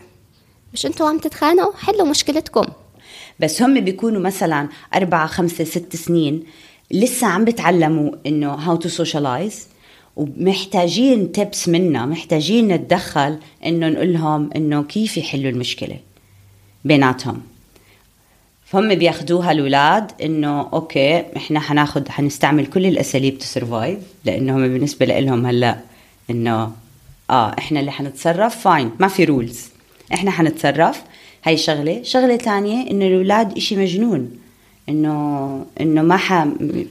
مش 0.72 0.86
أنتوا 0.86 1.08
عم 1.08 1.18
تتخانقوا؟ 1.18 1.72
حلوا 1.76 2.06
مشكلتكم. 2.06 2.64
بس 3.40 3.62
هم 3.62 3.80
بيكونوا 3.80 4.20
مثلا 4.20 4.68
أربعة 4.94 5.26
خمسة 5.26 5.64
ست 5.64 5.96
سنين 5.96 6.44
لسه 6.90 7.26
عم 7.26 7.44
بتعلموا 7.44 8.10
إنه 8.26 8.52
how 8.54 8.76
to 8.76 8.88
socialize 8.88 9.66
ومحتاجين 10.16 11.32
تبس 11.32 11.68
منا 11.68 12.06
محتاجين 12.06 12.68
نتدخل 12.68 13.38
إنه 13.66 13.88
نقول 13.88 14.12
لهم 14.12 14.50
إنه 14.56 14.82
كيف 14.82 15.16
يحلوا 15.16 15.50
المشكلة 15.50 15.96
بيناتهم. 16.84 17.40
فهم 18.64 18.94
بياخدوها 18.94 19.52
الأولاد 19.52 20.10
إنه 20.22 20.60
okay 20.72 21.24
إحنا 21.36 21.60
حناخد 21.60 22.08
حنستعمل 22.08 22.66
كل 22.66 22.86
الأساليب 22.86 23.38
to 23.38 23.52
survive 23.52 23.98
لأنه 24.24 24.56
هم 24.56 24.62
بالنسبة 24.62 25.06
لهم 25.06 25.46
هلأ 25.46 25.80
إنه 26.30 26.72
آه 27.30 27.54
إحنا 27.58 27.80
اللي 27.80 27.92
حنتصرف 27.92 28.56
fine 28.56 28.90
ما 29.00 29.08
في 29.08 29.24
rules 29.24 29.68
إحنا 30.14 30.30
حنتصرف. 30.30 31.02
هاي 31.44 31.56
شغلة. 31.56 32.02
شغلة 32.02 32.36
تانية 32.36 32.90
إنه 32.90 33.06
الأولاد 33.06 33.56
إشي 33.56 33.76
مجنون 33.76 34.30
إنه 34.88 35.66
إنه 35.80 36.02
ما 36.02 36.16
ح 36.16 36.46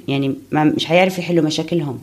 يعني 0.08 0.36
ما 0.52 0.64
مش 0.64 0.86
حيعرفوا 0.86 1.24
يحلوا 1.24 1.44
مشاكلهم. 1.46 2.00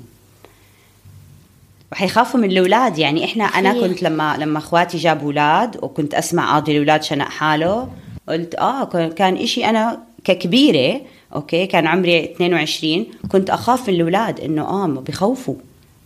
وحيخافوا 1.92 2.40
من 2.40 2.50
الأولاد. 2.50 2.98
يعني 2.98 3.24
إحنا 3.24 3.44
أنا. 3.44 3.81
كنت 3.81 4.03
لما 4.03 4.37
لما 4.38 4.59
أخواتي 4.59 4.98
جابوا 4.98 5.26
أولاد 5.26 5.76
وكنت 5.85 6.14
أسمع 6.14 6.53
قاضي 6.55 6.72
الأولاد 6.72 7.03
شنق 7.03 7.29
حاله 7.29 7.88
قلت 8.29 8.55
آه 8.55 8.85
كان 9.09 9.37
إشي 9.37 9.64
أنا 9.64 9.98
ككبيرة 10.24 11.00
okay 11.34 11.66
كان 11.66 11.87
عمري 11.87 12.24
22 12.24 13.07
كنت 13.33 13.50
أخاف 13.50 13.88
من 13.88 13.94
الأولاد 13.94 14.40
إنه 14.40 14.62
آه 14.62 14.87
ما 14.87 15.00
بخوفوا 15.00 15.55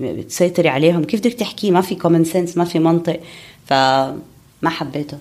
بتسيطري 0.00 0.68
عليهم. 0.68 1.04
كيف 1.04 1.20
بدك 1.20 1.32
تحكي؟ 1.32 1.70
ما 1.70 1.80
في 1.80 1.94
common 1.94 2.24
sense 2.24 2.56
ما 2.56 2.64
في 2.64 2.78
منطق. 2.78 3.20
فما 3.66 4.14
حبيته. 4.66 5.18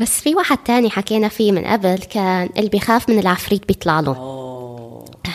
بس 0.00 0.20
في 0.20 0.34
واحد 0.34 0.58
تاني 0.58 0.90
حكينا 0.90 1.28
فيه 1.28 1.52
من 1.52 1.64
قبل 1.64 1.98
كان 1.98 2.48
اللي 2.56 2.68
بيخاف 2.68 3.08
من 3.08 3.18
العفريت 3.18 3.68
بيطلع 3.68 4.00
له. 4.00 4.12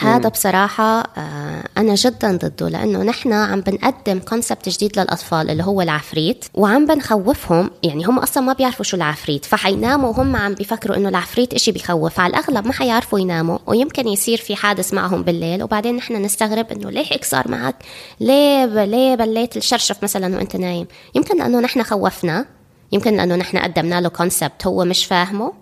هذا 0.03 0.29
بصراحة 0.29 0.99
آه، 1.17 1.63
أنا 1.77 1.95
جدا 1.95 2.37
ضده 2.37 2.69
لأنه 2.69 3.03
نحن 3.03 3.33
عم 3.33 3.61
بنقدم 3.61 4.19
concept 4.19 4.69
جديد 4.69 4.99
للأطفال 4.99 5.49
اللي 5.49 5.63
هو 5.63 5.81
العفريت 5.81 6.45
وعم 6.53 6.85
بنخوفهم 6.85 7.69
يعني 7.83 8.05
هم 8.05 8.19
أصلا 8.19 8.43
ما 8.43 8.53
بيعرفوا 8.53 8.85
شو 8.85 8.97
العفريت 8.97 9.45
فحيناموا 9.45 10.09
وهم 10.09 10.35
عم 10.35 10.53
بيفكروا 10.53 10.97
إنه 10.97 11.09
العفريت 11.09 11.53
إشي 11.53 11.71
بيخوف 11.71 12.19
على 12.19 12.31
الأغلب 12.31 12.67
ما 12.67 12.73
حيعرفوا 12.73 13.19
يناموا 13.19 13.57
ويمكن 13.67 14.07
يصير 14.07 14.37
في 14.37 14.55
حادث 14.55 14.93
معهم 14.93 15.23
بالليل 15.23 15.63
وبعدين 15.63 15.95
نحن 15.95 16.21
نستغرب 16.21 16.71
إنه 16.71 16.89
ليه 16.89 17.05
هيك 17.11 17.23
صار 17.23 17.51
معك؟ 17.51 17.75
ليه 18.19 18.65
ليه 18.85 19.15
بليت 19.15 19.57
الشرشف 19.57 20.03
مثلا 20.03 20.35
وأنت 20.35 20.55
نايم؟ 20.55 20.87
يمكن 21.15 21.37
لأنه 21.37 21.59
نحن 21.59 21.83
خوفنا 21.83 22.45
يمكن 22.91 23.13
لأنه 23.13 23.35
نحن 23.35 23.57
قدمنا 23.57 24.01
له 24.01 24.09
concept 24.09 24.67
هو 24.67 24.85
مش 24.85 25.05
فاهمه. 25.05 25.53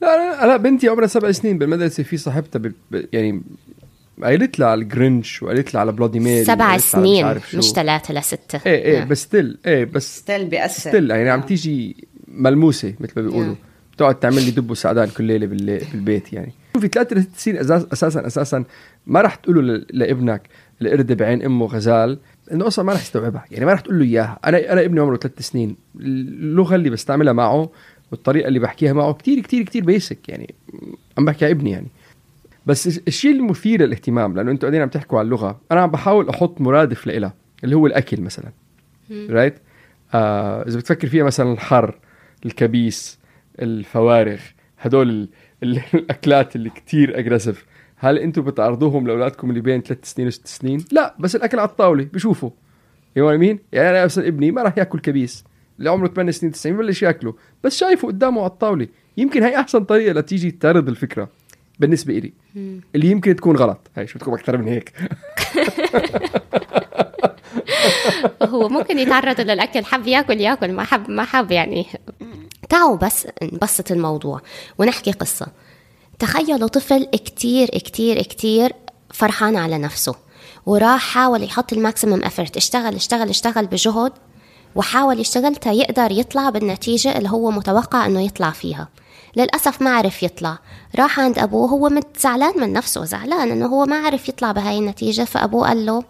لا 0.00 0.16
لا, 0.16 0.46
لا 0.46 0.56
بنتي 0.56 0.88
عمرها 0.88 1.06
سبع 1.06 1.32
سنين 1.32 1.58
بالمدرسة 1.58 2.02
في 2.02 2.16
صاحبتها. 2.16 2.72
يعني 3.12 3.42
قالت 4.22 4.58
لها 4.58 4.68
على 4.68 4.82
ال 4.82 4.91
Grinch 4.91 5.42
وقالت 5.42 5.74
لها 5.74 5.80
على 5.80 5.92
Bloody 5.92 6.20
Mary 6.20 6.46
سبع 6.46 6.78
سنين 6.78 7.26
مش 7.54 7.64
ثلاثة 7.70 8.14
لستة 8.14 8.60
إيه 8.66 8.84
إيه 8.84 8.98
نعم. 8.98 9.08
بس 9.08 9.22
still 9.22 9.58
إيه 9.66 9.84
بس 9.84 10.16
still 10.18 10.44
بيأثر. 10.44 10.90
still 10.90 11.10
يعني 11.10 11.30
عم 11.30 11.38
نعم. 11.38 11.48
تيجي 11.48 11.96
ملموسة 12.28 12.94
مثل 13.00 13.12
ما 13.16 13.22
بيقولوا. 13.22 13.44
نعم. 13.46 13.56
بتقعد 13.92 14.14
تعمل 14.14 14.42
لي 14.44 14.50
دب 14.50 14.70
وسعدان 14.70 15.08
كل 15.08 15.38
باللي- 15.46 15.84
بالبيت 15.92 16.32
يعني. 16.32 16.52
في 16.80 16.88
ثلاث 16.88 17.26
سنين 17.36 17.56
أساس 17.56 17.86
أساسا 17.92 18.26
أساسا 18.26 18.64
ما 19.06 19.20
راح 19.20 19.34
تقول 19.34 19.68
له 19.68 19.84
لابنك 19.90 20.42
القرد 20.82 21.12
بعين 21.12 21.42
أمه 21.42 21.66
غزال 21.66 22.18
إنه 22.52 22.66
أصلا 22.66 22.84
ما 22.84 22.92
راح 22.92 23.00
يستوعبها 23.02 23.44
يعني 23.50 23.64
ما 23.64 23.72
راح 23.72 23.80
تقول 23.80 23.98
له 23.98 24.04
إياها. 24.04 24.38
أنا 24.44 24.72
أنا 24.72 24.84
ابني 24.84 25.00
عمره 25.00 25.16
ثلاث 25.16 25.40
سنين. 25.40 25.76
اللغة 26.00 26.74
اللي 26.74 26.90
بستعملها 26.90 27.32
معه 27.32 27.70
والطريقة 28.12 28.48
اللي 28.48 28.58
بحكيها 28.58 28.92
معه 28.92 29.12
كتير 29.12 29.40
كتير 29.40 29.62
كتير 29.62 29.84
basic 29.84 30.28
يعني. 30.28 30.54
عم 31.18 31.24
بحكي 31.24 31.44
على 31.44 31.52
ابني 31.52 31.70
يعني. 31.70 31.86
بس 32.66 32.86
الش- 32.86 33.00
الشيء 33.08 33.30
المثير 33.32 33.82
للاهتمام 33.82 34.36
لأنه 34.36 34.50
أنتم 34.50 34.60
قاعدين 34.60 34.82
عم 34.82 34.88
تحكوا 34.88 35.18
عن 35.18 35.24
اللغة 35.24 35.60
أنا 35.72 35.80
عم 35.80 35.90
بحاول 35.90 36.28
أحط 36.28 36.60
مرادف 36.60 37.06
لها 37.06 37.34
اللي 37.64 37.76
هو 37.76 37.86
الأكل 37.86 38.20
مثلا 38.20 38.52
right 39.30 39.54
آه 40.14 40.62
إذا 40.68 40.78
بتفكر 40.78 41.08
فيها 41.08 41.24
مثلا 41.24 41.52
الحر 41.52 41.98
الكبيس 42.46 43.18
الفوارغ 43.62 44.40
هدول 44.78 45.08
ال- 45.10 45.28
ال- 45.62 45.80
الأكلات 45.94 46.56
اللي 46.56 46.70
كتير 46.70 47.18
aggressive 47.18 47.66
هل 47.96 48.18
أنتم 48.18 48.42
بتعرضوهم 48.42 49.06
لأولادكم 49.06 49.50
اللي 49.50 49.60
بين 49.60 49.80
ثلاث 49.82 49.98
سنين 50.04 50.26
وست 50.28 50.46
سنين؟ 50.46 50.84
لا 50.92 51.14
بس 51.18 51.36
الأكل 51.36 51.58
على 51.58 51.68
الطاولة 51.68 52.04
بشوفوا. 52.12 52.50
يو 53.16 53.38
مين؟ 53.38 53.58
يعني 53.72 53.90
أنا 53.90 54.04
مثلا 54.04 54.28
ابني 54.28 54.50
ما 54.50 54.62
راح 54.62 54.78
يأكل 54.78 54.98
كبيس. 55.00 55.44
اللي 55.78 55.90
عمره 55.90 56.08
8 56.08 56.30
سنين 56.32 56.52
9 56.52 56.72
ببلش 56.72 57.02
يأكله 57.02 57.34
بس 57.64 57.76
شايفه 57.78 58.08
قدامه 58.08 58.40
على 58.42 58.50
الطاولة. 58.50 58.88
يمكن 59.16 59.42
هي 59.42 59.56
أحسن 59.60 59.84
طريقة 59.84 60.12
لتيجي 60.12 60.50
تعرض 60.50 60.88
الفكرة. 60.88 61.28
بالنسبة 61.80 62.18
إلي. 62.18 62.32
اللي 62.94 63.10
يمكن 63.10 63.36
تكون 63.36 63.56
غلط. 63.56 63.90
هاي 63.96 64.06
شو 64.06 64.18
بدكم 64.18 64.32
أكثر 64.32 64.56
من 64.56 64.68
هيك. 64.68 64.92
هو 68.42 68.68
ممكن 68.68 68.98
يتعرض 68.98 69.40
للأكل 69.40 69.84
حب 69.84 70.06
ياكل 70.06 70.40
ياكل. 70.40 70.72
ما 70.72 70.84
حب 70.84 71.10
ما 71.10 71.24
حب 71.24 71.50
يعني. 71.50 71.86
تعالوا 72.68 72.96
بس 72.96 73.26
نبسط 73.42 73.92
الموضوع 73.92 74.40
ونحكي 74.78 75.12
قصة. 75.12 75.46
تخيلوا 76.18 76.68
طفل 76.68 77.04
كتير 77.04 77.68
كتير 77.68 78.22
كتير 78.22 78.72
فرحان 79.12 79.56
على 79.56 79.78
نفسه 79.78 80.14
وراح 80.66 81.00
حاول 81.00 81.42
يحط 81.42 81.72
ال 81.72 81.78
maximum 81.78 82.24
effort 82.24 82.56
اشتغل 82.56 82.94
اشتغل 82.94 83.28
اشتغل 83.28 83.66
بجهد 83.66 84.12
وحاول 84.74 85.20
يشتغل 85.20 85.56
تا 85.56 85.72
يقدر 85.72 86.10
يطلع 86.12 86.50
بالنتيجة 86.50 87.18
اللي 87.18 87.28
هو 87.28 87.50
متوقع 87.50 88.06
إنه 88.06 88.20
يطلع 88.20 88.50
فيها. 88.50 88.88
للأسف 89.36 89.82
ما 89.82 89.90
عرف 89.90 90.22
يطلع. 90.22 90.58
راح 90.96 91.20
عند 91.20 91.38
أبوه 91.38 91.68
هو 91.68 91.88
مت 91.88 92.20
زعلان 92.20 92.60
من 92.60 92.72
نفسه 92.72 93.04
زعلان 93.04 93.50
إنه 93.50 93.66
هو 93.66 93.84
ما 93.84 93.96
عرف 93.96 94.28
يطلع 94.28 94.52
بهاي 94.52 94.78
النتيجة. 94.78 95.22
فأبوه 95.22 95.68
قال 95.68 95.86
له 95.86 96.02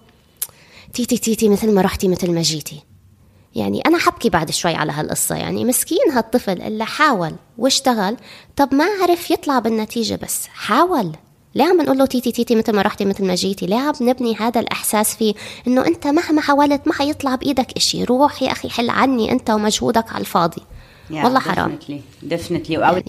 تيتي 0.93 1.19
تيتي 1.19 1.49
مثل 1.49 1.75
ما 1.75 1.83
رحتي 1.83 2.09
مثل 2.09 2.31
ما 2.31 2.43
جيتي. 2.43 2.81
يعني 3.55 3.81
أنا 3.81 3.99
حبكي 3.99 4.31
بعد 4.31 4.51
شوي 4.51 4.75
على 4.75 4.93
هالقصة. 4.93 5.37
يعني 5.37 5.65
مسكين 5.65 6.11
هالطفل 6.13 6.63
اللي 6.63 6.85
حاول 6.85 7.33
واشتغل. 7.59 8.17
طب 8.57 8.75
ما 8.75 8.85
عرف 9.03 9.31
يطلع 9.31 9.59
بالنتيجة 9.59 10.19
بس 10.23 10.47
حاول. 10.47 11.13
ليه 11.55 11.65
عم 11.65 11.81
نقول 11.81 11.99
له 11.99 12.07
تيتي 12.07 12.33
تيتي 12.33 12.55
مثل 12.57 12.73
ما 12.73 12.83
رحتي 12.83 13.05
مثل 13.05 13.25
ما 13.25 13.35
جيتي. 13.35 13.67
ليه 13.67 13.77
عم 13.77 13.95
نبني 14.01 14.37
هذا 14.37 14.61
الإحساس 14.61 15.15
فيه 15.15 15.35
إنه 15.67 15.87
أنت 15.87 16.07
مهما 16.07 16.41
حاولت 16.41 16.89
ما 16.89 16.93
حيطلع 16.93 17.35
بإيدك 17.35 17.73
إشي. 17.77 18.05
روح 18.05 18.43
يا 18.43 18.53
أخي 18.53 18.71
حل 18.71 18.91
عني 18.91 19.33
أنت 19.33 19.51
ومجهودك 19.51 20.13
على 20.13 20.21
الفاضي. 20.21 20.63
والله 21.25 21.41
حرام. 21.41 21.71
definitely 21.71 22.01
يعني 22.75 23.03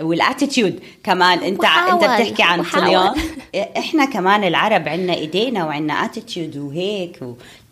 وال 0.00 0.16
attitude 0.16 0.80
كمان. 1.04 1.38
انت 1.38 1.60
وحاول- 1.60 2.04
انت 2.04 2.04
بتحكي 2.04 2.42
عن. 2.42 2.62
طليان 2.62 3.14
إحنا 3.78 4.04
كمان 4.04 4.44
العرب 4.44 4.88
عندنا 4.88 5.14
إيدينا 5.14 5.64
وعندنا 5.64 5.94
attitude 5.94 6.56
وهيك 6.56 7.20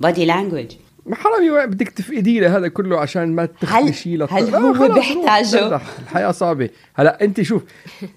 و 0.01 0.06
body 0.06 0.25
language 0.25 0.67
ما 1.07 1.17
حرام 1.17 1.67
بدك 1.71 1.89
تفقدي 1.89 2.47
هذا 2.47 2.69
كله 2.69 3.01
عشان 3.01 3.35
ما 3.35 3.47
تخلي 3.47 3.93
هل- 4.31 4.55
هل 4.55 4.55
هو 4.55 4.89
بيحتاجه؟ 4.95 5.81
الحياة 6.03 6.31
صعبة. 6.31 6.69
هلا 6.95 7.25
أنت 7.25 7.41
شوف 7.43 7.63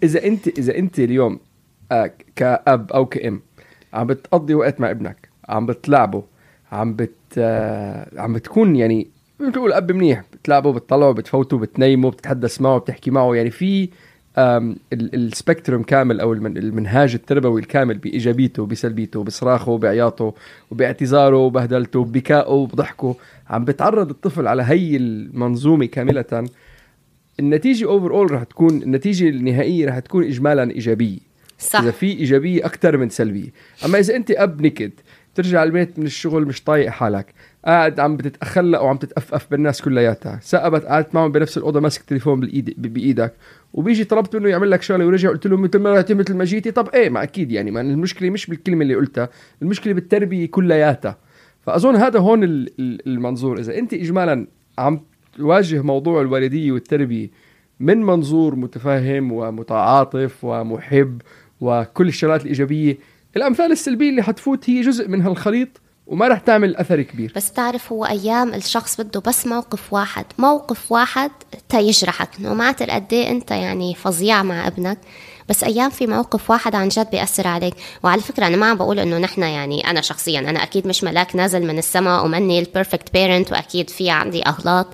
إذا 0.03 0.23
أنت 0.25 0.47
إذا 0.47 0.77
أنت 0.77 0.99
اليوم 0.99 1.39
آه، 1.91 2.11
كأب 2.35 2.91
أو 2.91 3.05
كأم 3.05 3.41
عم 3.93 4.07
بتقضي 4.07 4.53
وقت 4.53 4.81
مع 4.81 4.91
ابنك 4.91 5.29
عم 5.49 5.65
بتلعبه 5.65 6.23
عم 6.71 6.93
بت 6.95 7.15
آه، 7.37 8.07
عم 8.17 8.33
بتكون 8.33 8.75
يعني 8.75 9.07
بتقول 9.39 9.73
أب 9.73 9.91
منيح 9.91 10.23
بتلعبه 10.45 10.71
بتطلعه 10.73 11.11
بتفوته 11.11 11.57
بتنيمه 11.57 12.11
بتتحدث 12.11 12.61
معه 12.61 12.77
بتحكي 12.77 13.11
معه. 13.11 13.35
يعني 13.35 13.49
في 13.51 13.89
آم، 14.37 14.75
ال- 14.93 15.15
ال 15.15 15.23
spectrum 15.23 15.83
كامل 15.83 16.19
أو 16.19 16.33
المن- 16.33 16.57
المنهاج 16.57 17.13
التربوي 17.13 17.61
الكامل 17.61 17.97
بإيجابيته 17.97 18.65
بسلبيته 18.65 19.23
بصراخه 19.23 19.77
بعياطه 19.77 20.33
وباعتذاره 20.71 21.37
وبهدلته 21.37 21.99
وبكائه 21.99 22.49
وبضحكه 22.51 23.15
عم 23.49 23.65
بتعرض 23.65 24.09
الطفل 24.09 24.47
على 24.47 24.63
هي 24.63 24.95
المنظومة 24.97 25.85
كاملة. 25.85 26.45
النتيجة 27.39 27.85
overall 27.85 28.31
رح 28.31 28.43
تكون 28.43 28.81
النتيجة 28.83 29.29
النهائية 29.29 29.87
رح 29.87 29.99
تكون 29.99 30.23
اجمالا 30.23 30.71
إيجابية. 30.71 31.17
صح. 31.59 31.81
إذا 31.81 31.91
في 31.91 32.05
إيجابية 32.05 32.65
أكثر 32.65 32.97
من 32.97 33.09
سلبية. 33.09 33.49
أما 33.85 33.99
إذا 33.99 34.15
أنت 34.15 34.31
أب 34.31 34.61
نكد 34.61 34.91
ترجع 35.35 35.63
البيت 35.63 35.99
من 35.99 36.05
الشغل 36.05 36.45
مش 36.45 36.63
طايق 36.63 36.89
حالك. 36.89 37.33
قاعد 37.65 37.99
عم 37.99 38.17
بتتخلق 38.17 38.81
وعم 38.81 38.97
تتأفف 38.97 39.47
بالناس 39.51 39.81
كلياتها. 39.81 40.39
سقبت 40.43 40.85
قعدت 40.85 41.15
معهم 41.15 41.31
بنفس 41.31 41.57
الأوضة 41.57 41.79
ماسك 41.79 42.01
تليفون 42.01 42.39
بالايد 42.39 42.73
ب- 42.77 42.93
بإيدك. 42.93 43.33
وبيجي 43.73 44.03
طلبت 44.03 44.35
منه 44.35 44.49
يعمل 44.49 44.71
لك 44.71 44.81
شغلة 44.81 45.05
ورجع 45.05 45.29
قلت 45.29 45.47
له 45.47 45.57
مثل 45.57 45.79
ما 45.79 46.05
مثل 46.09 46.33
ما 46.35 46.43
جيتي. 46.45 46.71
طب 46.71 46.89
إيه؟ 46.89 47.09
ما 47.09 47.23
أكيد 47.23 47.51
يعني 47.51 47.71
ما 47.71 47.81
المشكلة 47.81 48.29
مش 48.29 48.47
بالكلمة 48.47 48.81
اللي 48.81 48.95
قلتها 48.95 49.29
المشكلة 49.61 49.93
بالتربية 49.93 50.45
كلياتها. 50.45 51.17
فأظن 51.65 51.95
هذا 51.95 52.19
هون 52.19 52.43
ال- 52.43 52.69
ال- 52.79 53.07
المنظور. 53.07 53.59
إذا 53.59 53.77
أنت 53.77 53.93
اجمالا 53.93 54.47
عم 54.77 55.01
تواجه 55.37 55.81
موضوع 55.81 56.21
الوالدية 56.21 56.71
والتربية 56.71 57.29
من 57.79 57.97
منظور 58.01 58.55
متفهم 58.55 59.31
ومتعاطف 59.31 60.43
ومحب 60.43 61.21
وكل 61.61 62.07
الشغلات 62.07 62.41
الإيجابية 62.41 62.97
الأمثال 63.37 63.71
السلبية 63.71 64.09
اللي 64.09 64.23
حتفوت 64.23 64.69
هي 64.69 64.81
جزء 64.81 65.07
من 65.07 65.21
هالخليط 65.21 65.67
وما 66.07 66.27
رح 66.27 66.39
تعمل 66.39 66.75
أثر 66.75 67.01
كبير. 67.01 67.33
بس 67.35 67.51
تعرف 67.51 67.91
هو 67.91 68.05
أيام 68.05 68.53
الشخص 68.53 69.01
بده 69.01 69.19
بس 69.19 69.47
موقف 69.47 69.93
واحد 69.93 70.25
موقف 70.37 70.91
واحد 70.91 71.31
تيجرحك 71.69 72.29
إنه 72.39 72.53
ما 72.53 72.71
قد 72.71 73.13
إيه 73.13 73.31
أنت 73.31 73.51
يعني 73.51 73.95
فظيع 73.95 74.43
مع 74.43 74.67
ابنك 74.67 74.97
بس 75.49 75.63
أيام 75.63 75.89
في 75.89 76.07
موقف 76.07 76.49
واحد 76.51 76.75
عن 76.75 76.87
جد 76.87 77.09
بيأثر 77.09 77.47
عليك. 77.47 77.73
وعلى 78.03 78.21
فكرة 78.21 78.47
أنا 78.47 78.57
ما 78.57 78.65
عم 78.65 78.77
بقول 78.77 78.99
إنه 78.99 79.17
نحن 79.17 79.41
يعني 79.41 79.89
أنا 79.89 80.01
شخصيا 80.01 80.39
أنا 80.39 80.63
أكيد 80.63 80.87
مش 80.87 81.03
ملاك 81.03 81.35
نازل 81.35 81.67
من 81.67 81.77
السماء 81.77 82.25
ومني 82.25 82.59
ال 82.59 82.66
perfect 82.66 83.13
parent 83.13 83.51
وأكيد 83.51 83.89
في 83.89 84.09
عندي 84.09 84.43
أغلاط 84.43 84.87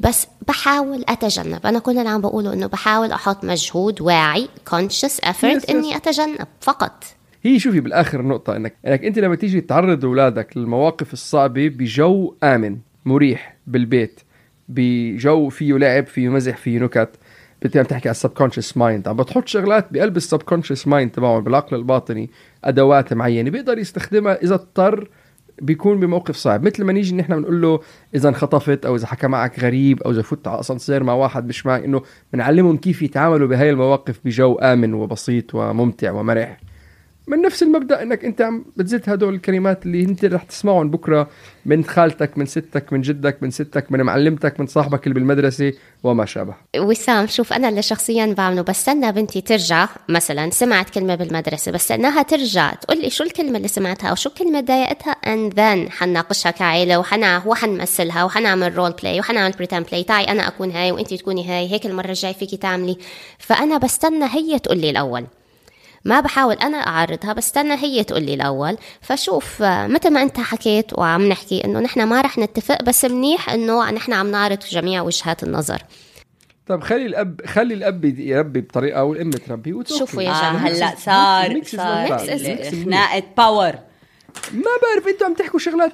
بس 0.00 0.26
بحاول 0.48 1.04
أتجنب. 1.08 1.66
أنا 1.66 1.78
كل 1.78 1.98
اللي 1.98 2.08
عم 2.08 2.20
بقوله 2.20 2.52
إنه 2.52 2.66
بحاول 2.66 3.12
أحط 3.12 3.44
مجهود 3.44 4.00
واعي 4.00 4.48
conscious 4.70 5.26
effort 5.26 5.60
Yes, 5.60 5.66
yes. 5.66 5.70
إني 5.70 5.96
أتجنب 5.96 6.46
فقط. 6.60 7.04
هي 7.46 7.58
شوفي 7.58 7.80
بالآخر 7.80 8.20
النقطة 8.20 8.56
انك 8.56 8.74
إنك 8.86 9.04
أنت 9.04 9.18
لما 9.18 9.34
تيجي 9.34 9.60
تعرض 9.60 10.04
أولادك 10.04 10.56
للمواقف 10.56 11.12
الصعبة 11.12 11.68
بجو 11.68 12.34
آمن 12.42 12.76
مريح 13.04 13.56
بالبيت 13.66 14.20
بجو 14.68 15.48
فيه 15.48 15.78
لعب 15.78 16.06
فيه 16.06 16.28
مزح 16.28 16.56
فيه 16.56 16.78
نكت 16.78 17.10
انت 17.64 17.76
عم 17.76 17.84
تحكي 17.84 18.08
على 18.08 18.14
ال 18.14 18.19
subconscious 18.19 18.76
mind. 18.76 19.08
عم 19.08 19.16
بتحط 19.16 19.48
شغلات 19.48 19.86
بقلب 19.90 20.16
ال 20.16 20.22
subconscious 20.22 20.88
mind 20.88 21.10
تبعهم 21.10 21.44
بالعقل 21.44 21.76
الباطني 21.76 22.30
أدوات 22.64 23.12
معينة 23.12 23.50
بيقدر 23.50 23.78
يستخدمها 23.78 24.42
إذا 24.42 24.54
اضطر 24.54 25.08
بيكون 25.62 26.00
بموقف 26.00 26.36
صعب. 26.36 26.66
مثل 26.66 26.84
ما 26.84 26.92
نيجي 26.92 27.16
نحن 27.16 27.36
بنقول 27.36 27.62
له 27.62 27.80
إذا 28.14 28.28
انخطفت 28.28 28.86
أو 28.86 28.96
إذا 28.96 29.06
حكى 29.06 29.26
معك 29.26 29.60
غريب 29.60 30.02
أو 30.02 30.10
إذا 30.10 30.22
فت 30.22 30.48
على 30.48 30.60
أسانسير 30.60 31.02
مع 31.02 31.12
واحد 31.12 31.48
مش 31.48 31.66
معك 31.66 31.84
إنه 31.84 32.02
بنعلمهم 32.32 32.76
كيف 32.76 33.02
يتعاملوا 33.02 33.48
بهاي 33.48 33.70
المواقف 33.70 34.20
بجو 34.24 34.54
آمن 34.54 34.94
وبسيط 34.94 35.54
وممتع 35.54 36.10
ومرح. 36.10 36.65
من 37.28 37.42
نفس 37.42 37.62
المبدأ 37.62 38.02
إنك 38.02 38.24
أنت 38.24 38.40
عم 38.40 38.64
بتزيد 38.76 39.10
هدول 39.10 39.34
الكلمات 39.34 39.86
اللي 39.86 40.02
أنت 40.02 40.24
رح 40.24 40.42
تسمعهم 40.42 40.90
بكرة 40.90 41.28
من 41.66 41.84
خالتك 41.84 42.38
من 42.38 42.46
ستك 42.46 42.92
من 42.92 43.00
جدك 43.00 43.42
من 43.42 43.50
ستك 43.50 43.92
من 43.92 44.02
معلمتك 44.02 44.60
من 44.60 44.66
صاحبك 44.66 45.06
اللي 45.06 45.14
بالمدرسة 45.14 45.72
وما 46.04 46.26
شابه. 46.26 46.54
وسام 46.76 47.26
شوف 47.26 47.52
أنا 47.52 47.68
اللي 47.68 47.82
شخصيا 47.82 48.34
بعمله 48.38 48.62
بستنى 48.62 49.12
بنتي 49.12 49.40
ترجع 49.40 49.88
مثلا 50.08 50.50
سمعت 50.50 50.90
كلمة 50.90 51.14
بالمدرسة 51.14 51.72
بستناها 51.72 52.22
ترجع 52.22 52.74
تقول 52.74 53.02
لي 53.02 53.10
شو 53.10 53.24
الكلمة 53.24 53.56
اللي 53.56 53.68
سمعتها 53.68 54.10
أو 54.10 54.14
شو 54.14 54.28
الكلمة 54.28 54.60
ضايقتها 54.60 55.10
and 55.10 55.60
then 55.60 55.90
حناقشها 55.90 56.50
كعائلة 56.50 56.98
وحنا 56.98 57.42
وحنمثلها 57.46 58.24
وحنعمل 58.24 58.76
role 58.76 58.92
play 58.92 59.20
وحنعمل 59.20 59.52
pretend 59.52 59.86
play 59.86 60.04
تعي 60.04 60.24
أنا 60.24 60.48
أكون 60.48 60.70
هاي 60.70 60.92
وانت 60.92 61.14
تكوني 61.14 61.48
هاي 61.48 61.72
هيك 61.72 61.86
المرة 61.86 62.06
الجاي 62.08 62.34
فيكي 62.34 62.56
تعملي. 62.56 62.98
فأنا 63.38 63.78
بستنى 63.78 64.24
هي 64.24 64.58
تقول 64.58 64.78
لي 64.78 64.90
الأول. 64.90 65.26
ما 66.06 66.20
بحاول 66.20 66.54
أنا 66.54 66.76
أعرضها 66.76 67.32
بستنى 67.32 67.74
هي 67.74 68.04
تقول 68.04 68.22
لي 68.22 68.34
الأول. 68.34 68.76
فشوف 69.00 69.62
آه، 69.62 69.86
مثل 69.86 70.10
ما 70.10 70.22
أنت 70.22 70.40
حكيت 70.40 70.98
وعم 70.98 71.28
نحكي 71.28 71.64
إنه 71.64 71.80
نحن 71.80 72.02
ما 72.02 72.20
رح 72.20 72.38
نتفق 72.38 72.82
بس 72.82 73.04
منيح 73.04 73.50
إنه 73.50 73.90
نحن 73.90 74.12
عم 74.12 74.30
نعرض 74.30 74.58
جميع 74.70 75.02
وجهات 75.02 75.42
النظر. 75.42 75.82
طب 76.66 76.82
خلي 76.82 77.06
الأب 77.06 77.40
خلي 77.46 77.74
الأب 77.74 78.04
يربي 78.04 78.60
بطريقة 78.60 79.04
والام 79.04 79.30
تربي. 79.30 79.84
شوفوا 79.86 80.22
يا 80.22 80.30
آه 80.30 80.32
جماعة. 80.32 80.68
هلأ 80.68 80.94
صار 80.96 81.62
صار 81.64 82.04
خناقة 82.84 83.22
power 83.36 83.74
ما 84.52 84.70
بعرف 84.82 85.08
أنتوا 85.08 85.26
عم 85.26 85.34
تحكوا 85.34 85.58
شغلات. 85.58 85.92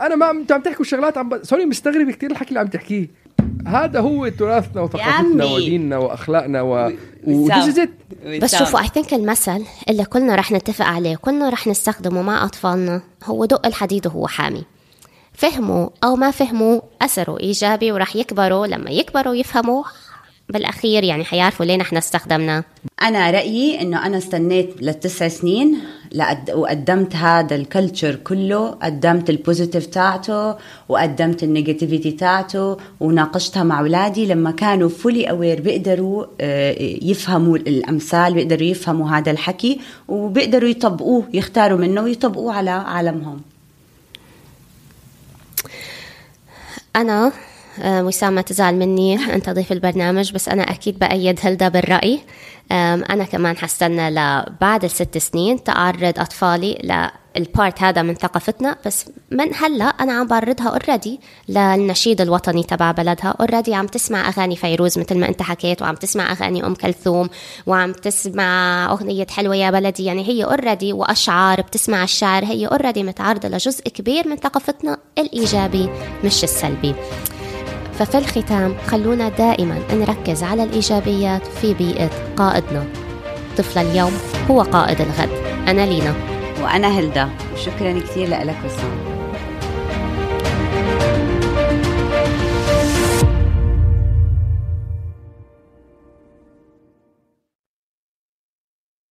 أنا 0.00 0.16
ما 0.16 0.30
أنتوا 0.30 0.56
عم 0.56 0.62
تحكوا 0.62 0.84
شغلات 0.84 1.18
عم 1.18 1.28
ب... 1.28 1.44
sorry 1.44 1.66
مستغرب 1.66 2.10
كثير 2.10 2.30
الحكي 2.30 2.48
اللي 2.48 2.60
عم 2.60 2.66
تحكيه. 2.66 3.08
هذا 3.66 4.00
هو 4.00 4.28
تراثنا 4.28 4.82
وثقافتنا 4.82 5.44
عمي. 5.44 5.54
وديننا 5.54 5.98
وأخلاقنا 5.98 6.62
و 6.62 6.92
بس 8.42 8.56
شوفوا 8.56 8.80
اي 8.80 8.88
ثينك 8.88 9.14
المثل 9.14 9.64
اللي 9.88 10.04
كلنا 10.04 10.34
رح 10.34 10.52
نتفق 10.52 10.84
عليه 10.84 11.16
كلنا 11.16 11.48
رح 11.48 11.66
نستخدمه 11.66 12.22
مع 12.22 12.44
أطفالنا 12.44 13.02
هو 13.24 13.44
دق 13.44 13.66
الحديد 13.66 14.06
وهو 14.06 14.26
حامي. 14.26 14.64
فهموا 15.34 15.88
أو 16.04 16.16
ما 16.16 16.30
فهموا 16.30 16.80
اثره 17.02 17.40
إيجابي 17.40 17.92
ورح 17.92 18.16
يكبروا 18.16 18.66
لما 18.66 18.90
يكبروا 18.90 19.34
يفهموا 19.34 19.84
بالأخير 20.48 21.04
يعني 21.04 21.24
حيعرفوا 21.24 21.66
ليه 21.66 21.76
نحن 21.76 21.96
استخدمناه. 21.96 22.64
أنا 23.02 23.30
رأيي 23.30 23.80
إنه 23.80 24.06
أنا 24.06 24.18
استنيت 24.18 24.82
للتسع 24.82 25.28
سنين 25.28 25.78
لأد... 26.10 26.50
وقدمت 26.50 27.16
هذا 27.16 27.56
ال 27.56 27.63
culture 27.63 28.14
كله 28.14 28.70
قدمت 28.70 29.30
ال 29.30 29.36
positive 29.36 29.86
تاعته 29.86 30.56
وقدمت 30.88 31.42
ال 31.42 31.48
negativity 31.48 32.10
تاعته 32.10 32.76
وناقشتها 33.00 33.62
مع 33.62 33.80
أولادي 33.80 34.26
لما 34.26 34.50
كانوا 34.50 34.88
fully 34.88 35.30
aware 35.30 35.60
بيقدروا 35.60 36.26
آه، 36.40 36.76
يفهموا 37.02 37.56
الأمثال 37.56 38.34
بيقدروا 38.34 38.62
يفهموا 38.62 39.10
هذا 39.10 39.30
الحكي 39.30 39.80
وبيقدروا 40.08 40.68
يطبقوه 40.68 41.24
يختاروا 41.32 41.78
منه 41.78 42.02
ويطبقوه 42.02 42.54
على 42.54 42.70
عالمهم. 42.70 43.40
آه، 46.96 47.32
وسام 47.84 48.32
ما 48.32 48.40
تزعل 48.42 48.74
مني 48.74 49.14
أنت 49.34 49.50
ضيف 49.50 49.72
البرنامج 49.72 50.32
بس 50.32 50.48
أنا 50.48 50.62
أكيد 50.62 50.98
بأيد 50.98 51.38
هلدا 51.42 51.68
بالرأي. 51.68 52.20
أنا 53.10 53.24
كمان 53.24 53.56
حستنى 53.56 54.10
لبعد 54.10 54.84
الست 54.84 55.18
سنين 55.18 55.64
تعرض 55.64 56.18
أطفالي 56.18 56.78
لل 57.36 57.51
part 57.51 57.82
هذا 57.82 58.02
من 58.02 58.14
ثقافتنا 58.14 58.76
بس 58.86 59.06
من 59.30 59.54
هلأ 59.54 59.84
أنا 59.84 60.12
عم 60.12 60.26
بعرضها 60.26 60.68
already 60.68 61.20
للنشيد 61.48 62.20
الوطني 62.20 62.62
تبع 62.62 62.90
بلدها. 62.90 63.34
already 63.40 63.74
عم 63.74 63.86
تسمع 63.86 64.28
أغاني 64.28 64.56
فيروز 64.56 64.98
مثل 64.98 65.18
ما 65.18 65.28
أنت 65.28 65.42
حكيت 65.42 65.82
وعم 65.82 65.94
تسمع 65.94 66.32
أغاني 66.32 66.66
أم 66.66 66.74
كلثوم 66.74 67.28
وعم 67.66 67.92
تسمع 67.92 68.86
أغنية 68.92 69.26
حلوة 69.30 69.56
يا 69.56 69.70
بلدي. 69.70 70.04
يعني 70.04 70.28
هي 70.28 70.44
already 70.44 70.92
وأشعار 70.92 71.60
بتسمع 71.60 72.02
الشعر 72.02 72.44
هي 72.44 72.66
already 72.66 73.02
متعرضة 73.02 73.48
لجزء 73.48 73.82
كبير 73.88 74.28
من 74.28 74.36
ثقافتنا 74.36 74.98
الإيجابي 75.18 75.88
مش 76.24 76.44
السلبي. 76.44 76.94
ففي 77.98 78.18
الختام 78.18 78.74
خلونا 78.86 79.28
دائما 79.28 79.78
نركز 79.92 80.42
على 80.42 80.62
الإيجابيات 80.62 81.46
في 81.46 81.74
بيئة 81.74 82.10
قائدنا. 82.36 82.84
طفل 83.58 83.80
اليوم 83.80 84.12
هو 84.50 84.62
قائد 84.62 85.00
الغد. 85.00 85.30
أنا 85.68 85.86
لينا. 85.86 86.14
وأنا 86.62 86.88
هلدا. 86.88 87.28
وشكرا 87.54 88.00
كثير 88.00 88.28
لك 88.28 88.56
وسام. 88.64 89.11